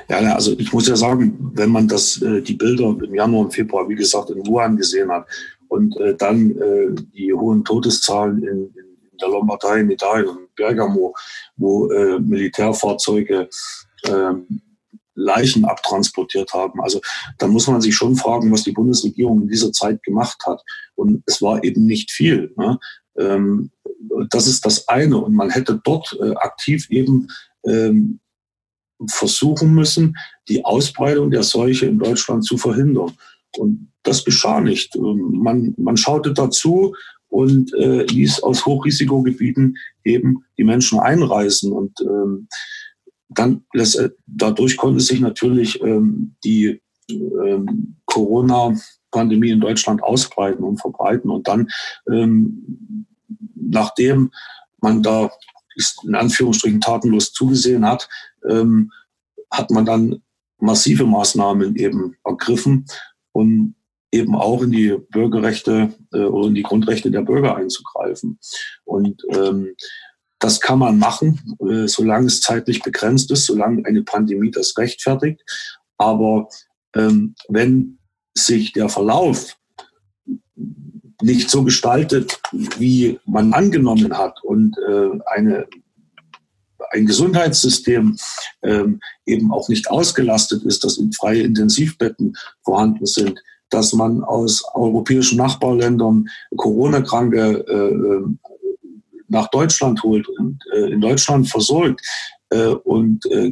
Ja, 0.10 0.18
also 0.36 0.54
ich 0.60 0.74
muss 0.74 0.90
ja 0.90 0.98
sagen, 0.98 1.52
wenn 1.56 1.70
man 1.70 1.88
das, 1.88 2.22
äh, 2.22 2.42
die 2.42 2.56
Bilder 2.56 2.96
im 3.02 3.16
Januar 3.16 3.46
und 3.46 3.54
Februar, 3.54 3.88
wie 3.88 3.96
gesagt, 3.96 4.30
in 4.30 4.46
Wuhan 4.46 4.76
gesehen 4.76 5.10
hat 5.10 5.26
und 5.70 5.96
äh, 6.02 6.16
dann 6.18 6.54
die 7.16 7.34
hohen 7.34 7.64
Todeszahlen 7.64 8.44
in, 8.44 8.74
in 8.76 9.18
der 9.22 9.30
Lombardei, 9.30 9.80
in 9.80 9.90
Italien 9.90 10.28
und 10.28 10.56
Bergamo, 10.56 11.16
wo 11.56 11.88
Militärfahrzeuge 12.20 13.48
äh, 14.04 14.34
Leichen 15.22 15.66
abtransportiert 15.66 16.54
haben. 16.54 16.82
Also 16.82 17.02
da 17.38 17.48
muss 17.48 17.68
man 17.68 17.82
sich 17.82 17.96
schon 17.96 18.16
fragen, 18.16 18.52
was 18.52 18.64
die 18.64 18.72
Bundesregierung 18.72 19.44
in 19.44 19.48
dieser 19.48 19.72
Zeit 19.72 20.04
gemacht 20.04 20.44
hat. 20.46 20.62
Und 20.96 21.24
es 21.26 21.42
war 21.42 21.64
eben 21.64 21.86
nicht 21.86 22.12
viel. 22.12 22.54
Ne? 22.58 22.80
Ähm, 23.18 23.72
das 24.30 24.48
ist 24.48 24.66
das 24.66 24.88
eine. 24.88 25.18
Und 25.18 25.36
man 25.36 25.50
hätte 25.50 25.80
dort 25.84 26.18
äh, 26.22 26.36
aktiv 26.36 26.90
eben 26.90 27.28
ähm, 27.66 28.20
versuchen 29.08 29.74
müssen, 29.74 30.16
die 30.48 30.64
Ausbreitung 30.66 31.32
der 31.32 31.44
Seuche 31.44 31.86
in 31.86 32.00
Deutschland 32.00 32.46
zu 32.46 32.58
verhindern. 32.58 33.14
Und 33.58 33.92
das 34.04 34.24
geschah 34.24 34.62
nicht. 34.62 34.96
Ähm, 34.96 35.40
man, 35.42 35.74
man 35.78 35.98
schaute 35.98 36.34
dazu 36.34 36.96
und 37.28 37.74
äh, 37.74 38.04
ließ 38.04 38.44
aus 38.44 38.66
Hochrisikogebieten 38.66 39.78
eben 40.04 40.44
die 40.58 40.64
Menschen 40.64 41.00
einreisen. 41.00 41.72
Und 41.72 42.00
ähm, 42.02 42.48
dann 43.34 43.64
äh, 43.74 44.10
dadurch 44.28 44.78
konnte 44.78 45.00
sich 45.00 45.20
natürlich 45.20 45.82
ähm, 45.82 46.36
die 46.44 46.82
ähm, 47.10 47.96
Corona-Pandemie 48.06 49.52
in 49.52 49.62
Deutschland 49.62 50.04
ausbreiten 50.04 50.64
und 50.64 50.80
verbreiten. 50.80 51.30
Und 51.32 51.48
dann, 51.48 51.70
ähm, 52.12 53.06
nachdem 53.56 54.32
man 54.82 55.02
da 55.02 55.32
in 56.04 56.16
Anführungsstrichen 56.16 56.82
tatenlos 56.82 57.32
zugesehen 57.32 57.86
hat, 57.86 58.10
ähm, 58.50 58.92
hat 59.50 59.72
man 59.72 59.86
dann 59.86 60.22
massive 60.60 61.06
Maßnahmen 61.06 61.76
eben 61.76 62.16
ergriffen, 62.24 62.86
um 63.32 63.76
eben 64.12 64.36
auch 64.36 64.62
in 64.62 64.72
die 64.72 64.98
Bürgerrechte 65.10 65.94
äh, 66.14 66.24
oder 66.24 66.48
in 66.48 66.56
die 66.56 66.64
Grundrechte 66.64 67.12
der 67.12 67.22
Bürger 67.22 67.56
einzugreifen. 67.56 68.38
Und 68.84 69.24
ähm, 69.30 69.76
das 70.42 70.60
kann 70.60 70.80
man 70.80 71.00
machen, 71.00 71.40
äh, 71.60 71.88
solange 71.88 72.28
es 72.28 72.42
zeitlich 72.42 72.82
begrenzt 72.82 73.32
ist, 73.32 73.46
solange 73.46 73.86
eine 73.86 74.04
Pandemie 74.04 74.52
das 74.52 74.78
rechtfertigt. 74.78 75.42
Aber 75.98 76.50
ähm, 76.96 77.36
wenn 77.48 78.00
sich 78.34 78.74
der 78.74 78.90
Verlauf 78.90 79.56
nicht 81.22 81.50
so 81.50 81.64
gestaltet, 81.64 82.42
wie 82.52 83.20
man 83.26 83.54
angenommen 83.54 84.18
hat 84.18 84.44
und 84.44 84.76
äh, 84.90 85.20
eine 85.28 85.68
ein 86.90 87.06
Gesundheitssystem 87.06 88.18
ähm, 88.64 89.00
eben 89.26 89.54
auch 89.54 89.70
nicht 89.70 89.90
ausgelastet 89.90 90.64
ist, 90.64 90.84
dass 90.84 91.02
freie 91.18 91.44
Intensivbetten 91.44 92.36
vorhanden 92.64 93.06
sind, 93.06 93.40
dass 93.70 93.94
man 93.94 94.24
aus 94.24 94.64
europäischen 94.74 95.38
Nachbarländern 95.38 96.28
Corona-Kranke 96.58 97.66
äh, 97.68 97.74
äh, 97.74 98.24
nach 99.32 99.50
Deutschland 99.50 100.04
holt 100.04 100.28
und 100.28 100.62
äh, 100.74 100.92
in 100.92 101.02
Deutschland 101.02 101.50
versorgt 101.50 102.02
äh, 102.50 102.68
und 102.68 103.26
äh, 103.28 103.52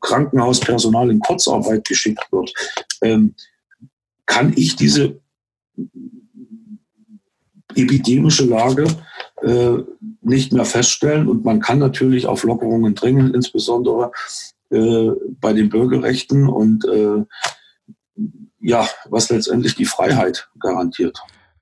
Krankenhauspersonal 0.00 1.10
in 1.10 1.20
Kurzarbeit 1.20 1.84
geschickt 1.86 2.26
wird, 2.30 2.52
ähm, 3.02 3.34
kann 4.26 4.52
ich 4.56 4.76
diese 4.76 5.20
epidemische 7.74 8.44
Lage 8.44 8.86
äh, 9.42 9.78
nicht 10.20 10.52
mehr 10.52 10.64
feststellen. 10.64 11.28
Und 11.28 11.44
man 11.44 11.60
kann 11.60 11.78
natürlich 11.78 12.26
auf 12.26 12.44
Lockerungen 12.44 12.94
dringen, 12.94 13.34
insbesondere 13.34 14.12
äh, 14.70 15.10
bei 15.40 15.52
den 15.52 15.68
Bürgerrechten 15.68 16.48
und 16.48 16.84
äh, 16.84 17.24
ja, 18.60 18.88
was 19.10 19.28
letztendlich 19.28 19.74
die 19.74 19.84
Freiheit 19.84 20.48
garantiert. 20.58 21.18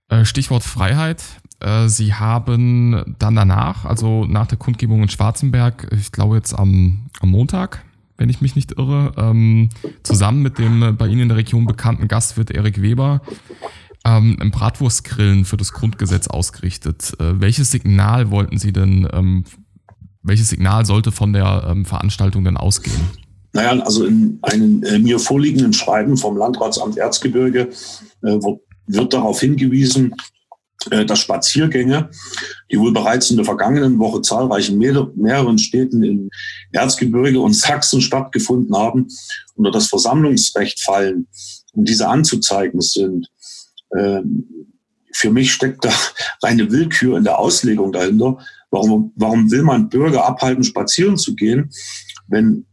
Äh, 0.09 0.25
Stichwort 0.25 0.63
Freiheit. 0.63 1.23
Äh, 1.63 1.89
Sie 1.89 2.15
haben 2.15 3.15
dann 3.19 3.37
danach, 3.37 3.85
also 3.85 4.25
nach 4.25 4.47
der 4.47 4.59
Kundgebung 4.59 5.03
in 5.03 5.09
Schwarzenberg, 5.09 5.89
ich 5.99 6.13
glaube 6.13 6.37
jetzt 6.37 6.55
am, 6.55 7.07
am 7.21 7.31
Montag, 7.31 7.85
wenn 8.19 8.29
ich 8.29 8.41
mich 8.41 8.57
nicht 8.57 8.73
irre, 8.73 9.13
ähm, 9.17 9.69
zusammen 10.03 10.43
mit 10.43 10.59
dem 10.59 10.97
bei 10.97 11.07
Ihnen 11.07 11.23
in 11.23 11.29
der 11.29 11.37
Region 11.39 11.67
bekannten 11.67 12.09
Gastwirt 12.09 12.51
Erik 12.51 12.83
Weber 12.83 13.21
ähm, 14.05 14.37
ein 14.41 14.51
Bratwurstgrillen 14.51 15.45
für 15.45 15.57
das 15.57 15.73
Grundgesetz 15.73 16.27
ausgerichtet. 16.27 17.13
Äh, 17.21 17.41
welches 17.41 17.71
Signal 17.71 18.31
wollten 18.31 18.59
Sie 18.59 18.73
denn, 18.73 19.09
ähm, 19.13 19.45
welches 20.23 20.49
Signal 20.49 20.85
sollte 20.85 21.13
von 21.13 21.33
der 21.33 21.69
ähm, 21.69 21.85
Veranstaltung 21.85 22.45
denn 22.45 22.57
ausgehen? 22.57 23.01
Naja, 23.53 23.83
also 23.83 24.05
in 24.07 24.39
einem 24.43 24.83
äh, 24.83 24.99
mir 24.99 25.19
vorliegenden 25.19 25.73
Schreiben 25.73 26.17
vom 26.17 26.37
Landratsamt 26.37 26.97
Erzgebirge 26.97 27.69
äh, 28.23 28.39
wird 28.87 29.13
darauf 29.13 29.41
hingewiesen, 29.41 30.15
dass 30.91 31.21
Spaziergänge, 31.21 32.11
die 32.71 32.79
wohl 32.79 32.93
bereits 32.93 33.31
in 33.31 33.37
der 33.37 33.45
vergangenen 33.45 33.99
Woche 33.99 34.23
zahlreichen 34.23 34.79
mehreren 34.79 35.59
Städten 35.59 36.03
im 36.03 36.31
Erzgebirge 36.73 37.41
und 37.41 37.55
Sachsen 37.55 38.01
stattgefunden 38.01 38.77
haben, 38.77 39.09
unter 39.55 39.71
das 39.71 39.87
Versammlungsrecht 39.87 40.81
fallen, 40.81 41.29
um 41.73 41.85
diese 41.85 42.09
anzuzeigen 42.09 42.81
sind. 42.81 43.29
Ähm, 43.97 44.49
für 45.13 45.31
mich 45.31 45.53
steckt 45.53 45.85
da 45.85 45.91
reine 46.43 46.71
Willkür 46.71 47.19
in 47.19 47.25
der 47.25 47.39
Auslegung 47.39 47.93
dahinter. 47.93 48.39
Warum, 48.71 49.13
warum 49.17 49.51
will 49.51 49.63
man 49.63 49.89
Bürger 49.89 50.25
abhalten, 50.25 50.65
spazieren 50.65 51.19
zu 51.19 51.35
gehen, 51.35 51.71
wenn 52.29 52.67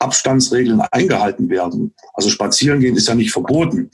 Abstandsregeln 0.00 0.80
eingehalten 0.90 1.48
werden? 1.48 1.94
Also 2.12 2.28
spazieren 2.28 2.80
gehen 2.80 2.96
ist 2.96 3.08
ja 3.08 3.14
nicht 3.14 3.32
verboten. 3.32 3.90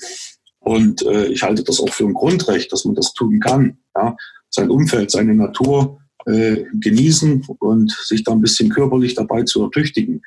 Und 0.60 1.02
äh, 1.06 1.26
ich 1.26 1.42
halte 1.42 1.64
das 1.64 1.80
auch 1.80 1.92
für 1.92 2.04
ein 2.04 2.14
Grundrecht, 2.14 2.72
dass 2.72 2.84
man 2.84 2.94
das 2.94 3.12
tun 3.14 3.40
kann. 3.40 3.78
Ja? 3.96 4.16
Sein 4.50 4.70
Umfeld, 4.70 5.10
seine 5.10 5.34
Natur 5.34 6.00
äh, 6.26 6.64
genießen 6.74 7.46
und 7.58 7.90
sich 8.04 8.24
da 8.24 8.32
ein 8.32 8.42
bisschen 8.42 8.68
körperlich 8.68 9.14
dabei 9.14 9.42
zu 9.42 9.62
ertüchtigen. 9.62 10.22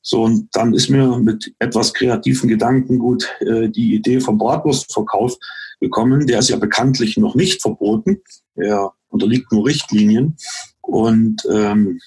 So, 0.00 0.22
und 0.22 0.48
dann 0.52 0.72
ist 0.72 0.88
mir 0.88 1.18
mit 1.18 1.52
etwas 1.58 1.92
kreativen 1.92 2.48
Gedanken 2.48 2.98
gut 2.98 3.28
äh, 3.40 3.68
die 3.68 3.94
Idee 3.94 4.20
vom 4.20 4.38
Bratwurstverkauf 4.38 5.36
gekommen. 5.80 6.26
Der 6.26 6.38
ist 6.38 6.48
ja 6.48 6.56
bekanntlich 6.56 7.18
noch 7.18 7.34
nicht 7.34 7.60
verboten. 7.60 8.22
Er 8.54 8.92
unterliegt 9.08 9.52
nur 9.52 9.66
Richtlinien. 9.66 10.36
Und 10.80 11.46
ähm, 11.52 12.00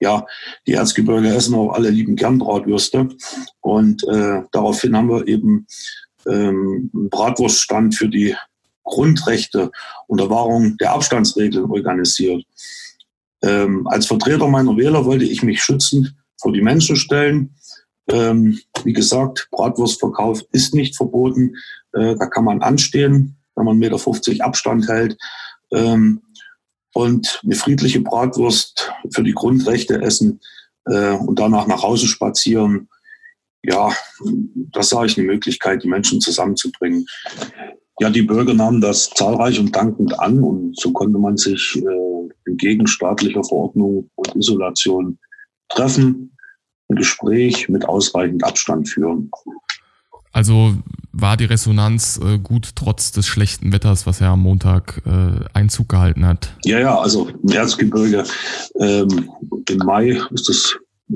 ja, 0.00 0.26
die 0.66 0.72
Erzgebirge 0.72 1.28
essen 1.28 1.54
auch 1.54 1.72
alle 1.72 1.90
lieben 1.90 2.16
gern 2.16 2.38
Bratwürste. 2.38 3.08
Und 3.60 4.02
äh, 4.08 4.42
daraufhin 4.52 4.96
haben 4.96 5.10
wir 5.10 5.28
eben 5.28 5.66
ähm, 6.28 6.90
Bratwurststand 6.92 7.94
für 7.94 8.08
die 8.08 8.34
Grundrechte 8.82 9.70
unter 10.06 10.30
Wahrung 10.30 10.76
der 10.78 10.92
Abstandsregeln 10.92 11.70
organisiert. 11.70 12.44
Ähm, 13.42 13.86
als 13.86 14.06
Vertreter 14.06 14.48
meiner 14.48 14.76
Wähler 14.76 15.04
wollte 15.04 15.24
ich 15.24 15.42
mich 15.42 15.62
schützend 15.62 16.14
vor 16.40 16.52
die 16.52 16.62
Menschen 16.62 16.96
stellen. 16.96 17.54
Ähm, 18.08 18.58
wie 18.84 18.92
gesagt, 18.92 19.48
Bratwurstverkauf 19.50 20.42
ist 20.52 20.74
nicht 20.74 20.96
verboten. 20.96 21.56
Äh, 21.92 22.16
da 22.16 22.26
kann 22.26 22.44
man 22.44 22.62
anstehen, 22.62 23.36
wenn 23.56 23.64
man 23.64 23.78
1,50 23.78 24.30
Meter 24.30 24.44
Abstand 24.44 24.88
hält. 24.88 25.18
Ähm, 25.72 26.22
und 26.94 27.40
eine 27.44 27.54
friedliche 27.54 28.00
Bratwurst 28.00 28.90
für 29.12 29.22
die 29.22 29.34
Grundrechte 29.34 30.00
essen 30.00 30.40
äh, 30.86 31.10
und 31.10 31.38
danach 31.38 31.66
nach 31.66 31.82
Hause 31.82 32.06
spazieren. 32.06 32.88
Ja, 33.68 33.90
das 34.72 34.90
sah 34.90 35.04
ich 35.04 35.18
eine 35.18 35.26
Möglichkeit, 35.26 35.82
die 35.82 35.88
Menschen 35.88 36.20
zusammenzubringen. 36.20 37.06
Ja, 37.98 38.10
die 38.10 38.22
Bürger 38.22 38.54
nahmen 38.54 38.80
das 38.80 39.10
zahlreich 39.10 39.58
und 39.58 39.74
dankend 39.74 40.18
an 40.20 40.40
und 40.40 40.78
so 40.78 40.92
konnte 40.92 41.18
man 41.18 41.36
sich 41.36 41.76
äh, 41.76 42.48
entgegen 42.48 42.86
staatlicher 42.86 43.42
Verordnung 43.42 44.10
und 44.14 44.36
Isolation 44.36 45.18
treffen, 45.68 46.36
ein 46.88 46.96
Gespräch 46.96 47.68
mit 47.68 47.88
ausreichend 47.88 48.44
Abstand 48.44 48.88
führen. 48.88 49.30
Also 50.32 50.74
war 51.12 51.38
die 51.38 51.46
Resonanz 51.46 52.20
äh, 52.22 52.38
gut 52.38 52.76
trotz 52.76 53.10
des 53.10 53.26
schlechten 53.26 53.72
Wetters, 53.72 54.06
was 54.06 54.20
ja 54.20 54.34
am 54.34 54.42
Montag 54.42 55.00
äh, 55.06 55.44
Einzug 55.54 55.88
gehalten 55.88 56.26
hat? 56.26 56.54
Ja, 56.64 56.78
ja, 56.78 56.98
also 56.98 57.28
im 57.28 57.50
Erzgebirge 57.50 58.24
ähm, 58.78 59.30
im 59.66 59.78
Mai 59.78 60.20
ist 60.30 60.78
äh, 61.10 61.14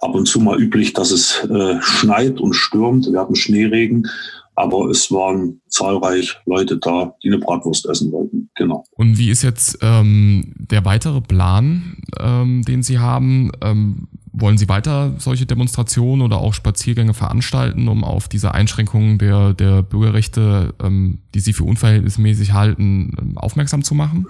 ab 0.00 0.14
und 0.14 0.26
zu 0.26 0.40
mal 0.40 0.60
üblich, 0.60 0.92
dass 0.92 1.10
es 1.10 1.44
äh, 1.44 1.76
schneit 1.80 2.40
und 2.40 2.54
stürmt. 2.54 3.10
Wir 3.10 3.20
hatten 3.20 3.36
Schneeregen, 3.36 4.06
aber 4.54 4.90
es 4.90 5.10
waren 5.10 5.60
zahlreich 5.68 6.36
Leute 6.46 6.78
da, 6.78 7.14
die 7.22 7.28
eine 7.28 7.38
Bratwurst 7.38 7.86
essen 7.86 8.10
wollten. 8.12 8.50
Genau. 8.56 8.84
Und 8.92 9.18
wie 9.18 9.30
ist 9.30 9.42
jetzt 9.42 9.78
ähm, 9.82 10.52
der 10.56 10.84
weitere 10.84 11.20
Plan, 11.20 11.96
ähm, 12.18 12.62
den 12.62 12.82
Sie 12.82 12.98
haben? 12.98 13.52
Ähm, 13.60 14.08
wollen 14.32 14.58
Sie 14.58 14.68
weiter 14.68 15.14
solche 15.18 15.46
Demonstrationen 15.46 16.22
oder 16.22 16.38
auch 16.38 16.54
Spaziergänge 16.54 17.14
veranstalten, 17.14 17.88
um 17.88 18.04
auf 18.04 18.28
diese 18.28 18.54
Einschränkungen 18.54 19.18
der, 19.18 19.54
der 19.54 19.82
Bürgerrechte, 19.82 20.74
ähm, 20.82 21.18
die 21.34 21.40
Sie 21.40 21.52
für 21.52 21.64
unverhältnismäßig 21.64 22.52
halten, 22.52 23.12
ähm, 23.20 23.38
aufmerksam 23.38 23.82
zu 23.82 23.94
machen? 23.94 24.26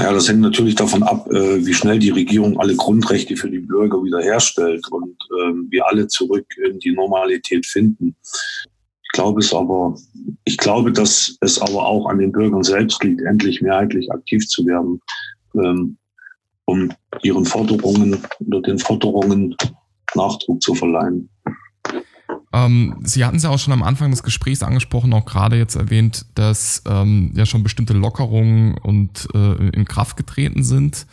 Naja, 0.00 0.14
das 0.14 0.30
hängt 0.30 0.40
natürlich 0.40 0.76
davon 0.76 1.02
ab, 1.02 1.30
äh, 1.30 1.62
wie 1.66 1.74
schnell 1.74 1.98
die 1.98 2.08
Regierung 2.08 2.58
alle 2.58 2.74
Grundrechte 2.74 3.36
für 3.36 3.50
die 3.50 3.58
Bürger 3.58 4.02
wiederherstellt 4.02 4.90
und 4.90 5.10
äh, 5.10 5.52
wir 5.68 5.86
alle 5.86 6.06
zurück 6.06 6.46
in 6.56 6.78
die 6.78 6.92
Normalität 6.92 7.66
finden. 7.66 8.16
glaube 9.12 9.40
es 9.40 9.52
aber, 9.52 9.94
ich 10.44 10.56
glaube, 10.56 10.90
dass 10.90 11.36
es 11.42 11.60
aber 11.60 11.84
auch 11.86 12.06
an 12.06 12.16
den 12.16 12.32
Bürgern 12.32 12.62
selbst 12.62 13.04
liegt, 13.04 13.20
endlich 13.20 13.60
mehrheitlich 13.60 14.10
aktiv 14.10 14.48
zu 14.48 14.64
werden, 14.64 15.02
ähm, 15.54 15.98
um 16.64 16.90
ihren 17.22 17.44
Forderungen 17.44 18.16
oder 18.38 18.62
den 18.62 18.78
Forderungen 18.78 19.54
Nachdruck 20.14 20.62
zu 20.62 20.74
verleihen. 20.74 21.28
Ähm, 22.52 22.96
Sie 23.04 23.24
hatten 23.24 23.36
es 23.36 23.44
ja 23.44 23.50
auch 23.50 23.58
schon 23.58 23.72
am 23.72 23.82
Anfang 23.82 24.10
des 24.10 24.22
Gesprächs 24.22 24.62
angesprochen, 24.62 25.12
auch 25.12 25.24
gerade 25.24 25.56
jetzt 25.56 25.76
erwähnt, 25.76 26.26
dass 26.34 26.82
ähm, 26.88 27.32
ja 27.34 27.46
schon 27.46 27.62
bestimmte 27.62 27.92
Lockerungen 27.92 28.74
und 28.74 29.28
äh, 29.34 29.68
in 29.68 29.84
Kraft 29.84 30.16
getreten 30.16 30.62
sind. 30.62 31.06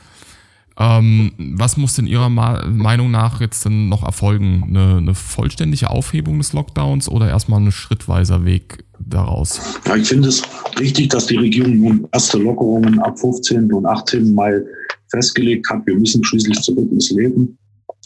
Ähm, 0.79 1.31
was 1.37 1.75
muss 1.75 1.95
denn 1.95 2.05
Ihrer 2.05 2.29
Ma 2.29 2.63
Meinung 2.67 3.09
nach 3.09 3.41
jetzt 3.41 3.65
denn 3.65 3.89
noch 3.89 4.03
erfolgen? 4.03 4.63
Eine, 4.67 4.97
eine, 4.97 5.15
vollständige 5.15 5.89
Aufhebung 5.89 6.37
des 6.37 6.53
Lockdowns 6.53 7.09
oder 7.09 7.29
erstmal 7.29 7.61
ein 7.61 7.71
schrittweiser 7.71 8.45
Weg 8.45 8.83
daraus? 8.99 9.59
Ja, 9.87 9.95
ich 9.95 10.07
finde 10.07 10.29
es 10.29 10.43
richtig, 10.79 11.09
dass 11.09 11.25
die 11.25 11.37
Regierung 11.37 11.77
nun 11.77 12.07
erste 12.11 12.37
Lockerungen 12.37 12.99
ab 12.99 13.17
15. 13.19 13.73
und 13.73 13.85
18. 13.87 14.35
Mai 14.35 14.61
festgelegt 15.09 15.67
hat. 15.69 15.85
Wir 15.87 15.95
müssen 15.95 16.23
schließlich 16.23 16.59
zurück 16.61 16.91
ins 16.91 17.09
Leben. 17.09 17.57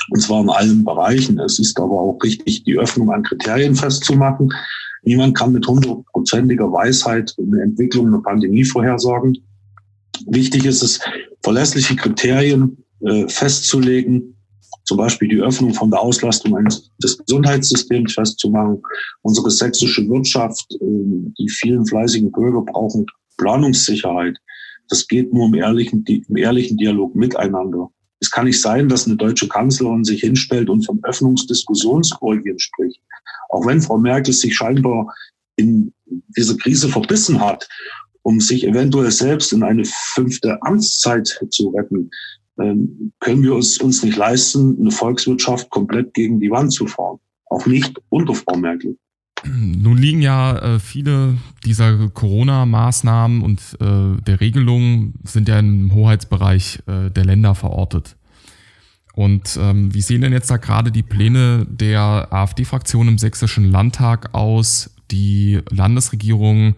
Und 0.09 0.21
zwar 0.21 0.41
in 0.41 0.49
allen 0.49 0.83
Bereichen. 0.83 1.39
Es 1.39 1.59
ist 1.59 1.79
aber 1.79 1.99
auch 1.99 2.19
richtig, 2.23 2.63
die 2.63 2.77
Öffnung 2.77 3.11
an 3.11 3.23
Kriterien 3.23 3.75
festzumachen. 3.75 4.51
Niemand 5.03 5.37
kann 5.37 5.53
mit 5.53 5.67
hundertprozentiger 5.67 6.71
Weisheit 6.71 7.33
eine 7.39 7.61
Entwicklung 7.61 8.07
einer 8.07 8.21
Pandemie 8.21 8.63
vorhersagen. 8.63 9.37
Wichtig 10.27 10.65
ist 10.65 10.83
es, 10.83 10.99
verlässliche 11.43 11.95
Kriterien 11.95 12.77
äh, 13.01 13.27
festzulegen, 13.27 14.35
zum 14.83 14.97
Beispiel 14.97 15.29
die 15.29 15.41
Öffnung 15.41 15.73
von 15.73 15.89
der 15.89 16.01
Auslastung 16.01 16.63
des 17.01 17.17
Gesundheitssystems 17.25 18.13
festzumachen. 18.13 18.81
Unsere 19.21 19.49
sächsische 19.49 20.07
Wirtschaft, 20.07 20.65
äh, 20.73 21.31
die 21.39 21.49
vielen 21.49 21.85
fleißigen 21.85 22.31
Bürger 22.31 22.61
brauchen 22.61 23.05
Planungssicherheit. 23.37 24.37
Das 24.89 25.07
geht 25.07 25.33
nur 25.33 25.47
im 25.47 25.55
ehrlichen, 25.55 26.03
im 26.05 26.37
ehrlichen 26.37 26.77
Dialog 26.77 27.15
miteinander. 27.15 27.89
Es 28.21 28.29
kann 28.29 28.45
nicht 28.45 28.61
sein, 28.61 28.87
dass 28.87 29.07
eine 29.07 29.17
deutsche 29.17 29.47
Kanzlerin 29.47 30.03
sich 30.03 30.21
hinstellt 30.21 30.69
und 30.69 30.85
von 30.85 31.03
Öffnungsdiskussionsorgien 31.03 32.59
spricht. 32.59 33.01
Auch 33.49 33.65
wenn 33.65 33.81
Frau 33.81 33.97
Merkel 33.97 34.33
sich 34.33 34.55
scheinbar 34.55 35.13
in 35.55 35.91
dieser 36.05 36.55
Krise 36.55 36.87
verbissen 36.87 37.41
hat, 37.41 37.67
um 38.21 38.39
sich 38.39 38.65
eventuell 38.65 39.11
selbst 39.11 39.51
in 39.51 39.63
eine 39.63 39.83
fünfte 39.85 40.61
Amtszeit 40.61 41.27
zu 41.49 41.69
retten, 41.69 42.11
ähm, 42.59 43.11
können 43.19 43.43
wir 43.43 43.55
es 43.55 43.79
uns 43.79 44.03
nicht 44.03 44.17
leisten, 44.17 44.77
eine 44.79 44.91
Volkswirtschaft 44.91 45.69
komplett 45.71 46.13
gegen 46.13 46.39
die 46.39 46.51
Wand 46.51 46.71
zu 46.73 46.85
fahren. 46.85 47.19
Auch 47.47 47.65
nicht 47.65 47.99
unter 48.09 48.35
Frau 48.35 48.55
Merkel. 48.55 48.97
Nun 49.45 49.97
liegen 49.97 50.21
ja 50.21 50.57
äh, 50.57 50.79
viele 50.79 51.37
dieser 51.65 52.09
Corona-Maßnahmen 52.09 53.41
und 53.41 53.59
äh, 53.79 54.21
der 54.21 54.39
Regelungen 54.39 55.15
sind 55.23 55.47
ja 55.47 55.59
im 55.59 55.93
Hoheitsbereich 55.93 56.83
äh, 56.87 57.09
der 57.09 57.25
Länder 57.25 57.55
verortet. 57.55 58.15
Und 59.13 59.57
ähm, 59.61 59.93
wie 59.93 60.01
sehen 60.01 60.21
denn 60.21 60.31
jetzt 60.31 60.49
da 60.49 60.57
gerade 60.57 60.91
die 60.91 61.03
Pläne 61.03 61.65
der 61.69 62.27
AfD-Fraktion 62.31 63.07
im 63.07 63.17
Sächsischen 63.17 63.69
Landtag 63.69 64.33
aus, 64.33 64.95
die 65.11 65.59
Landesregierung, 65.69 66.75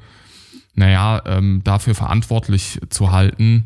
naja, 0.74 1.22
ähm, 1.26 1.62
dafür 1.64 1.94
verantwortlich 1.94 2.80
zu 2.90 3.12
halten, 3.12 3.66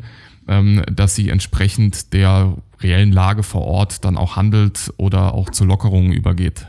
ähm, 0.49 0.83
dass 0.91 1.15
sie 1.15 1.29
entsprechend 1.29 2.11
der 2.13 2.57
reellen 2.81 3.13
Lage 3.13 3.43
vor 3.43 3.61
Ort 3.61 4.03
dann 4.03 4.17
auch 4.17 4.35
handelt 4.35 4.93
oder 4.97 5.33
auch 5.33 5.49
zu 5.49 5.63
Lockerungen 5.63 6.11
übergeht? 6.11 6.67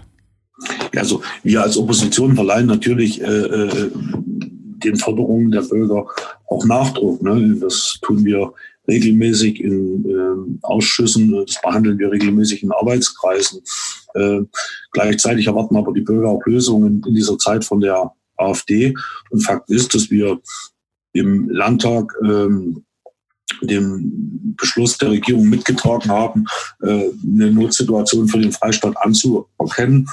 Also 0.96 1.22
wir 1.42 1.62
als 1.62 1.76
Opposition 1.76 2.34
verleihen 2.34 2.66
natürlich 2.66 3.20
äh, 3.20 3.26
äh, 3.26 3.90
den 3.94 4.96
Forderungen 4.96 5.50
der 5.50 5.62
Bürger 5.62 6.06
auch 6.48 6.64
Nachdruck. 6.64 7.22
Ne? 7.22 7.56
Das 7.60 7.98
tun 8.02 8.24
wir 8.24 8.52
regelmäßig 8.86 9.62
in 9.62 10.04
äh, 10.04 10.58
Ausschüssen, 10.62 11.44
das 11.46 11.60
behandeln 11.62 11.98
wir 11.98 12.10
regelmäßig 12.10 12.62
in 12.62 12.72
Arbeitskreisen. 12.72 13.60
Äh, 14.14 14.40
gleichzeitig 14.92 15.46
erwarten 15.46 15.76
aber 15.76 15.92
die 15.92 16.00
Bürger 16.00 16.28
auch 16.28 16.44
Lösungen 16.46 17.02
in 17.06 17.14
dieser 17.14 17.38
Zeit 17.38 17.64
von 17.64 17.80
der 17.80 18.12
AfD. 18.36 18.94
Und 19.30 19.44
Fakt 19.44 19.70
ist, 19.70 19.94
dass 19.94 20.10
wir 20.10 20.40
im 21.12 21.50
Landtag 21.50 22.14
ähm, 22.24 22.84
dem 23.62 24.54
Beschluss 24.56 24.98
der 24.98 25.10
Regierung 25.10 25.48
mitgetragen 25.48 26.10
haben, 26.10 26.46
äh, 26.82 27.10
eine 27.22 27.50
Notsituation 27.50 28.28
für 28.28 28.38
den 28.38 28.52
Freistaat 28.52 28.96
anzuerkennen 28.98 30.08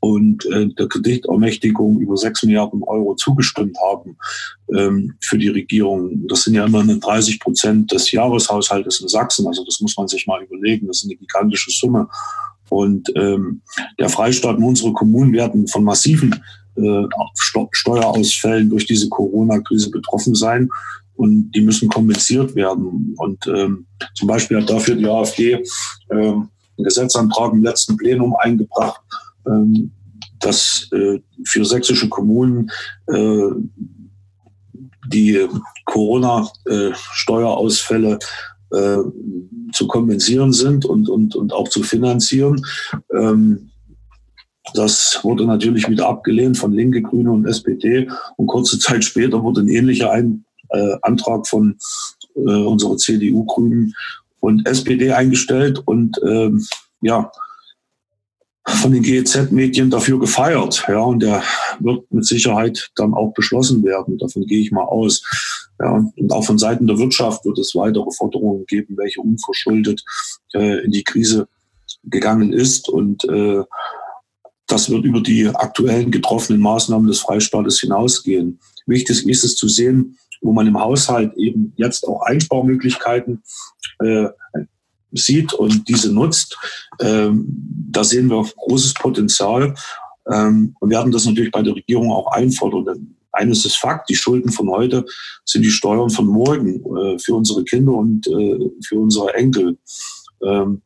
und 0.00 0.46
äh, 0.46 0.68
der 0.68 0.88
Kreditermächtigung 0.88 1.98
über 1.98 2.16
6 2.16 2.44
Milliarden 2.44 2.82
Euro 2.84 3.14
zugestimmt 3.16 3.76
haben 3.90 4.16
ähm, 4.76 5.14
für 5.20 5.38
die 5.38 5.48
Regierung. 5.48 6.26
Das 6.28 6.44
sind 6.44 6.54
ja 6.54 6.66
immerhin 6.66 7.00
30 7.00 7.40
Prozent 7.40 7.92
des 7.92 8.12
Jahreshaushaltes 8.12 9.00
in 9.00 9.08
Sachsen. 9.08 9.46
Also 9.46 9.64
das 9.64 9.80
muss 9.80 9.96
man 9.96 10.06
sich 10.06 10.26
mal 10.26 10.42
überlegen. 10.42 10.86
Das 10.86 10.98
ist 10.98 11.04
eine 11.04 11.16
gigantische 11.16 11.70
Summe. 11.70 12.08
Und 12.68 13.10
ähm, 13.16 13.62
der 13.98 14.08
Freistaat 14.08 14.58
und 14.58 14.64
unsere 14.64 14.92
Kommunen 14.92 15.32
werden 15.32 15.66
von 15.66 15.82
massiven 15.84 16.34
äh, 16.76 17.02
Steuerausfällen 17.72 18.70
durch 18.70 18.86
diese 18.86 19.08
Corona-Krise 19.08 19.90
betroffen 19.90 20.34
sein. 20.34 20.68
Und 21.16 21.50
die 21.50 21.60
müssen 21.60 21.88
kompensiert 21.88 22.54
werden. 22.54 23.14
Und 23.16 23.44
ähm, 23.48 23.86
zum 24.14 24.28
Beispiel 24.28 24.60
hat 24.60 24.70
dafür 24.70 24.94
die 24.94 25.06
AfD 25.06 25.64
ähm, 26.12 26.48
einen 26.76 26.84
Gesetzantrag 26.84 27.52
im 27.52 27.64
letzten 27.64 27.96
Plenum 27.96 28.36
eingebracht, 28.36 29.00
ähm, 29.48 29.92
dass 30.40 30.88
äh, 30.92 31.20
für 31.44 31.64
sächsische 31.64 32.08
Kommunen 32.08 32.70
äh, 33.06 33.50
die 35.06 35.46
Corona-Steuerausfälle 35.86 38.18
äh, 38.70 38.98
zu 39.72 39.86
kompensieren 39.86 40.52
sind 40.52 40.84
und, 40.84 41.08
und, 41.08 41.34
und 41.34 41.52
auch 41.52 41.68
zu 41.68 41.82
finanzieren. 41.82 42.64
Ähm, 43.14 43.70
das 44.74 45.20
wurde 45.22 45.46
natürlich 45.46 45.88
wieder 45.88 46.08
abgelehnt 46.08 46.58
von 46.58 46.72
Linke, 46.72 47.00
Grüne 47.00 47.32
und 47.32 47.46
SPD. 47.46 48.08
Und 48.36 48.48
kurze 48.48 48.78
Zeit 48.78 49.04
später 49.04 49.42
wurde 49.42 49.62
ein 49.62 49.68
ähnlicher 49.68 50.10
ein, 50.10 50.44
äh, 50.70 50.96
Antrag 51.02 51.46
von 51.46 51.76
äh, 52.34 52.40
unserer 52.40 52.96
CDU, 52.96 53.44
Grünen 53.46 53.94
und 54.40 54.66
SPD 54.66 55.12
eingestellt. 55.12 55.80
Und 55.86 56.20
ähm, 56.22 56.66
ja, 57.00 57.30
von 58.68 58.92
den 58.92 59.02
GEZ-Medien 59.02 59.90
dafür 59.90 60.18
gefeiert. 60.18 60.84
Ja, 60.88 61.00
und 61.00 61.22
der 61.22 61.42
wird 61.80 62.10
mit 62.12 62.26
Sicherheit 62.26 62.90
dann 62.96 63.14
auch 63.14 63.32
beschlossen 63.32 63.82
werden. 63.84 64.18
Davon 64.18 64.46
gehe 64.46 64.60
ich 64.60 64.70
mal 64.70 64.84
aus. 64.84 65.22
Ja, 65.80 65.92
und 66.16 66.32
auch 66.32 66.44
von 66.44 66.58
Seiten 66.58 66.86
der 66.86 66.98
Wirtschaft 66.98 67.44
wird 67.44 67.58
es 67.58 67.74
weitere 67.74 68.10
Forderungen 68.16 68.66
geben, 68.66 68.96
welche 68.96 69.20
unverschuldet 69.20 70.02
äh, 70.54 70.84
in 70.84 70.90
die 70.90 71.04
Krise 71.04 71.48
gegangen 72.04 72.52
ist. 72.52 72.88
Und 72.88 73.24
äh, 73.24 73.62
das 74.66 74.90
wird 74.90 75.04
über 75.04 75.20
die 75.20 75.48
aktuellen 75.48 76.10
getroffenen 76.10 76.60
Maßnahmen 76.60 77.08
des 77.08 77.20
Freistaates 77.20 77.80
hinausgehen. 77.80 78.60
Wichtig 78.86 79.26
ist 79.26 79.44
es 79.44 79.56
zu 79.56 79.68
sehen, 79.68 80.18
wo 80.42 80.52
man 80.52 80.66
im 80.66 80.78
Haushalt 80.78 81.34
eben 81.36 81.72
jetzt 81.76 82.06
auch 82.06 82.22
Einsparmöglichkeiten 82.22 83.42
äh, 84.00 84.28
sieht 85.12 85.52
und 85.52 85.88
diese 85.88 86.12
nutzt. 86.12 86.56
Ähm, 87.00 87.46
da 87.90 88.04
sehen 88.04 88.28
wir 88.28 88.46
großes 88.56 88.94
Potenzial 88.94 89.74
ähm, 90.30 90.74
und 90.80 90.90
werden 90.90 91.12
das 91.12 91.24
natürlich 91.24 91.50
bei 91.50 91.62
der 91.62 91.74
Regierung 91.74 92.12
auch 92.12 92.30
einfordern. 92.32 93.14
eines 93.32 93.64
ist 93.64 93.76
Fakt, 93.76 94.08
die 94.10 94.16
Schulden 94.16 94.50
von 94.50 94.68
heute 94.70 95.04
sind 95.44 95.62
die 95.62 95.70
Steuern 95.70 96.10
von 96.10 96.26
morgen 96.26 96.80
äh, 96.96 97.18
für 97.18 97.34
unsere 97.34 97.64
Kinder 97.64 97.92
und 97.92 98.26
äh, 98.26 98.70
für 98.86 98.98
unsere 98.98 99.34
Enkel. 99.34 99.78
Ähm, 100.42 100.82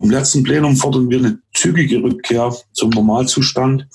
Im 0.00 0.10
letzten 0.10 0.42
Plenum 0.42 0.76
fordern 0.76 1.10
wir 1.10 1.18
eine 1.18 1.38
zügige 1.54 2.02
Rückkehr 2.02 2.54
zum 2.72 2.90
Normalzustand. 2.90 3.86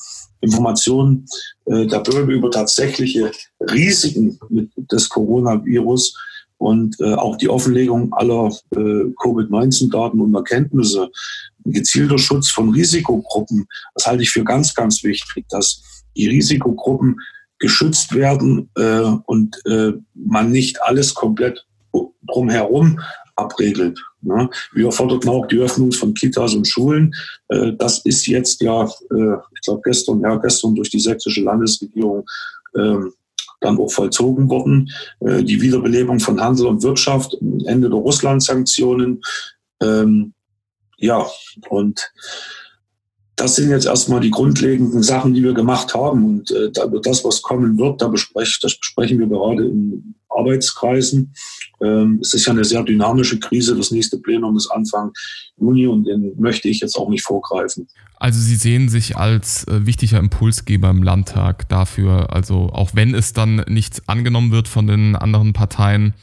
Informationen 0.41 1.26
äh, 1.65 1.88
der 1.88 1.99
Bürger 1.99 2.34
über 2.34 2.52
tatsächliche 2.52 3.32
Risiken 3.62 4.38
des 4.76 5.08
Coronavirus 5.08 6.17
und 6.57 6.95
äh, 6.99 7.13
auch 7.13 7.37
die 7.37 7.49
Offenlegung 7.49 8.13
aller 8.13 8.47
äh, 8.71 9.11
Covid-19-Daten 9.21 10.19
und 10.19 10.33
Erkenntnisse, 10.33 11.09
gezielter 11.65 12.17
Schutz 12.17 12.51
von 12.51 12.69
Risikogruppen, 12.69 13.65
das 13.95 14.07
halte 14.07 14.23
ich 14.23 14.31
für 14.31 14.43
ganz, 14.43 14.73
ganz 14.73 15.03
wichtig, 15.03 15.45
dass 15.49 15.81
die 16.15 16.27
Risikogruppen 16.27 17.19
geschützt 17.59 18.13
werden 18.13 18.69
äh, 18.75 19.01
und 19.25 19.55
äh, 19.65 19.93
man 20.13 20.51
nicht 20.51 20.81
alles 20.83 21.13
komplett 21.13 21.65
drumherum 22.27 22.99
abregelt. 23.35 23.99
Ne? 24.21 24.49
Wir 24.73 24.91
forderten 24.91 25.29
auch 25.29 25.47
die 25.47 25.59
Öffnung 25.59 25.91
von 25.91 26.13
Kitas 26.13 26.53
und 26.53 26.67
Schulen. 26.67 27.13
Äh, 27.49 27.73
das 27.73 27.99
ist 28.05 28.27
jetzt 28.27 28.61
ja, 28.61 28.83
äh, 28.83 29.35
ich 29.55 29.61
glaube 29.63 29.81
gestern, 29.83 30.21
ja 30.21 30.35
gestern 30.35 30.75
durch 30.75 30.89
die 30.89 30.99
sächsische 30.99 31.41
Landesregierung 31.41 32.25
ähm, 32.75 33.13
dann 33.63 33.78
auch 33.78 33.91
vollzogen 33.91 34.49
worden. 34.49 34.91
Äh, 35.19 35.43
die 35.43 35.62
Wiederbelebung 35.62 36.19
von 36.19 36.41
Handel 36.41 36.67
und 36.67 36.84
Wirtschaft, 36.84 37.38
Ende 37.65 37.89
der 37.89 37.99
Russland-Sanktionen. 37.99 39.21
Ähm, 39.82 40.34
ja, 40.97 41.26
und 41.69 42.12
das 43.36 43.56
sind 43.56 43.69
jetzt 43.69 43.88
erstmal 43.88 44.19
die 44.19 44.32
grundlegenden 44.32 45.02
Sachen, 45.02 45.34
die 45.34 45.43
wir 45.43 45.54
gemacht 45.54 45.93
haben. 45.93 46.23
Und 46.23 46.52
äh, 46.52 46.71
das, 47.04 47.26
was 47.26 47.41
kommen 47.41 47.78
wird, 47.78 48.02
da 48.02 48.08
besprech, 48.08 48.60
das 48.62 48.78
besprechen 48.78 49.19
wir 49.19 49.28
gerade 49.28 49.65
in 49.65 50.15
Arbeitskreisen. 50.35 51.33
Ähm, 51.81 52.19
es 52.21 52.33
ist 52.33 52.45
ja 52.45 52.53
eine 52.53 52.63
sehr 52.63 52.83
dynamische 52.83 53.39
Krise. 53.39 53.75
Das 53.75 53.91
nächste 53.91 54.17
Plenum 54.17 54.55
ist 54.55 54.71
Anfang 54.71 55.11
Juni 55.57 55.87
und 55.87 56.05
den 56.05 56.33
möchte 56.39 56.69
ich 56.69 56.79
jetzt 56.79 56.95
auch 56.95 57.09
nicht 57.09 57.23
vorgreifen. 57.23 57.87
Also 58.17 58.39
Sie 58.39 58.55
sehen 58.55 58.89
sich 58.89 59.17
als 59.17 59.67
äh, 59.67 59.85
wichtiger 59.85 60.19
Impulsgeber 60.19 60.89
im 60.89 61.03
Landtag 61.03 61.67
dafür, 61.69 62.33
also 62.33 62.69
auch 62.69 62.91
wenn 62.93 63.13
es 63.13 63.33
dann 63.33 63.63
nicht 63.67 64.03
angenommen 64.07 64.51
wird 64.51 64.67
von 64.67 64.87
den 64.87 65.15
anderen 65.15 65.53
Parteien, 65.53 66.13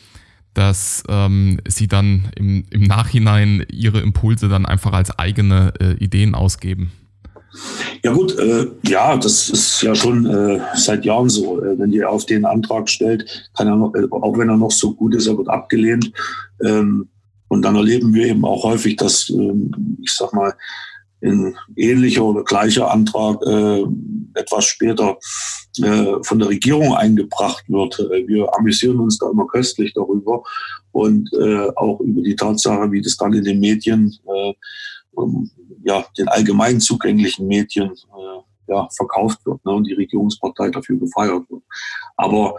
dass 0.54 1.04
ähm, 1.08 1.60
sie 1.68 1.86
dann 1.88 2.30
im, 2.36 2.64
im 2.70 2.82
Nachhinein 2.82 3.64
ihre 3.70 4.00
Impulse 4.00 4.48
dann 4.48 4.66
einfach 4.66 4.92
als 4.92 5.16
eigene 5.18 5.72
äh, 5.78 5.92
Ideen 6.02 6.34
ausgeben. 6.34 6.90
Ja 8.02 8.12
gut, 8.12 8.38
äh, 8.38 8.66
ja, 8.86 9.16
das 9.16 9.50
ist 9.50 9.82
ja 9.82 9.94
schon 9.94 10.26
äh, 10.26 10.60
seit 10.74 11.04
Jahren 11.04 11.28
so. 11.28 11.60
Äh, 11.60 11.78
wenn 11.78 11.92
ihr 11.92 12.08
auf 12.08 12.24
den 12.26 12.44
Antrag 12.44 12.88
stellt, 12.88 13.50
kann 13.56 13.66
er 13.66 13.76
noch, 13.76 13.94
äh, 13.94 14.06
auch 14.10 14.38
wenn 14.38 14.48
er 14.48 14.56
noch 14.56 14.70
so 14.70 14.94
gut 14.94 15.14
ist, 15.14 15.26
er 15.26 15.36
wird 15.36 15.48
abgelehnt. 15.48 16.12
Ähm, 16.62 17.08
und 17.48 17.62
dann 17.62 17.74
erleben 17.74 18.14
wir 18.14 18.26
eben 18.26 18.44
auch 18.44 18.62
häufig, 18.62 18.96
dass, 18.96 19.28
ähm, 19.30 19.98
ich 20.02 20.14
sag 20.14 20.32
mal, 20.32 20.54
ein 21.22 21.56
ähnlicher 21.76 22.24
oder 22.24 22.44
gleicher 22.44 22.90
Antrag 22.90 23.42
äh, 23.46 23.84
etwas 24.34 24.64
später 24.64 25.18
äh, 25.82 26.14
von 26.22 26.38
der 26.38 26.48
Regierung 26.48 26.94
eingebracht 26.94 27.64
wird. 27.68 27.98
Äh, 27.98 28.26
wir 28.26 28.54
amüsieren 28.56 29.00
uns 29.00 29.18
da 29.18 29.28
immer 29.30 29.46
köstlich 29.46 29.92
darüber 29.94 30.42
und 30.92 31.30
äh, 31.34 31.68
auch 31.76 32.00
über 32.00 32.22
die 32.22 32.36
Tatsache, 32.36 32.90
wie 32.92 33.02
das 33.02 33.16
dann 33.16 33.34
in 33.34 33.44
den 33.44 33.60
Medien 33.60 34.16
äh, 34.26 34.52
ja, 35.82 36.04
den 36.18 36.28
allgemein 36.28 36.80
zugänglichen 36.80 37.46
Medien 37.46 37.90
äh, 37.90 38.72
ja, 38.72 38.88
verkauft 38.96 39.44
wird 39.44 39.64
ne, 39.64 39.72
und 39.72 39.84
die 39.84 39.94
Regierungspartei 39.94 40.70
dafür 40.70 40.98
gefeiert 40.98 41.48
wird. 41.50 41.62
Aber 42.16 42.56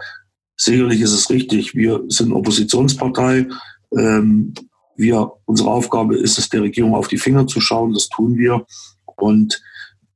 sicherlich 0.56 1.00
ist 1.00 1.12
es 1.12 1.30
richtig, 1.30 1.74
wir 1.74 2.04
sind 2.08 2.32
Oppositionspartei. 2.32 3.48
Ähm, 3.96 4.54
wir, 4.96 5.32
unsere 5.46 5.70
Aufgabe 5.70 6.16
ist 6.16 6.38
es, 6.38 6.48
der 6.48 6.62
Regierung 6.62 6.94
auf 6.94 7.08
die 7.08 7.18
Finger 7.18 7.46
zu 7.46 7.60
schauen. 7.60 7.94
Das 7.94 8.08
tun 8.08 8.36
wir. 8.36 8.64
Und 9.16 9.62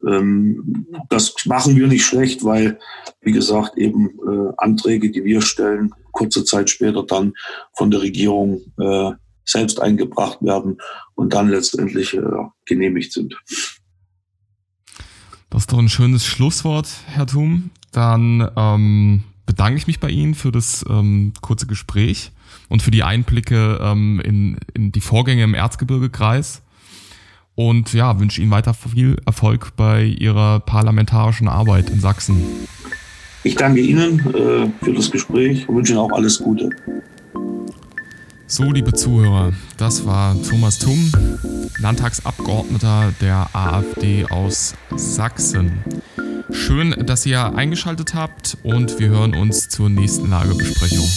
ähm, 0.07 0.87
das 1.09 1.35
machen 1.47 1.77
wir 1.77 1.87
nicht 1.89 2.05
schlecht, 2.05 2.45
weil, 2.45 2.79
wie 3.21 3.33
gesagt, 3.33 3.77
eben 3.79 4.11
äh, 4.29 4.53
Anträge, 4.59 5.11
die 5.11 5.25
wir 5.25 5.41
stellen, 5.41 5.95
kurze 6.13 6.45
Zeit 6.45 6.71
später 6.71 7.03
dann 7.03 7.33
von 7.75 7.91
der 7.91 8.03
Regierung 8.03 8.61
äh, 8.79 9.13
selbst 9.47 9.81
eingebracht 9.81 10.43
werden 10.43 10.79
und 11.15 11.33
dann 11.33 11.49
letztendlich 11.49 12.15
äh, 12.15 12.21
genehmigt 12.67 13.13
sind. 13.13 13.37
Das 15.51 15.63
ist 15.63 15.73
doch 15.73 15.79
ein 15.79 15.89
schönes 15.89 16.27
Schlusswort, 16.27 16.89
Herr 17.07 17.27
Thum. 17.27 17.71
Dann 17.93 18.51
ähm, 18.57 19.23
bedanke 19.47 19.79
ich 19.79 19.87
mich 19.87 20.01
bei 20.01 20.11
Ihnen 20.11 20.35
für 20.35 20.53
das 20.53 20.85
ähm, 20.91 21.33
kurze 21.41 21.67
Gespräch 21.67 22.33
und 22.69 22.83
für 22.83 22.91
die 22.91 23.05
Einblicke 23.05 23.79
ähm, 23.81 24.21
in, 24.23 24.59
in 24.75 24.93
die 24.93 25.01
Vorgänge 25.01 25.45
im 25.45 25.55
Erzgebirgekreis. 25.55 26.63
Und 27.55 27.95
ja, 27.95 28.21
wünsche 28.21 28.43
Ihnen 28.43 28.51
weiter 28.51 28.75
viel 28.75 29.17
Erfolg 29.25 29.77
bei 29.77 30.05
Ihrer 30.05 30.61
parlamentarischen 30.61 31.49
Arbeit 31.49 31.89
in 31.89 32.01
Sachsen. 32.01 32.43
Ich 33.45 33.55
danke 33.55 33.81
Ihnen 33.81 34.19
äh, 34.35 34.85
für 34.85 34.93
das 34.93 35.11
Gespräch 35.11 35.67
und 35.69 35.77
wünsche 35.77 35.93
Ihnen 35.93 36.01
auch 36.01 36.13
alles 36.13 36.41
Gute. 36.41 36.69
So, 38.49 38.71
liebe 38.71 38.93
Zuhörer, 38.93 39.53
das 39.77 40.07
war 40.07 40.41
Thomas 40.45 40.79
Thum, 40.79 41.11
Landtagsabgeordneter 41.79 43.13
der 43.21 43.49
AfD 43.53 44.25
aus 44.27 44.75
Sachsen. 44.95 45.83
Schön, 46.53 46.95
dass 47.07 47.27
ihr 47.27 47.57
eingeschaltet 47.57 48.15
habt 48.15 48.57
und 48.63 49.01
wir 49.01 49.09
hören 49.09 49.35
uns 49.35 49.69
zur 49.69 49.91
nächsten 49.91 50.31
Lagebesprechung. 50.31 51.09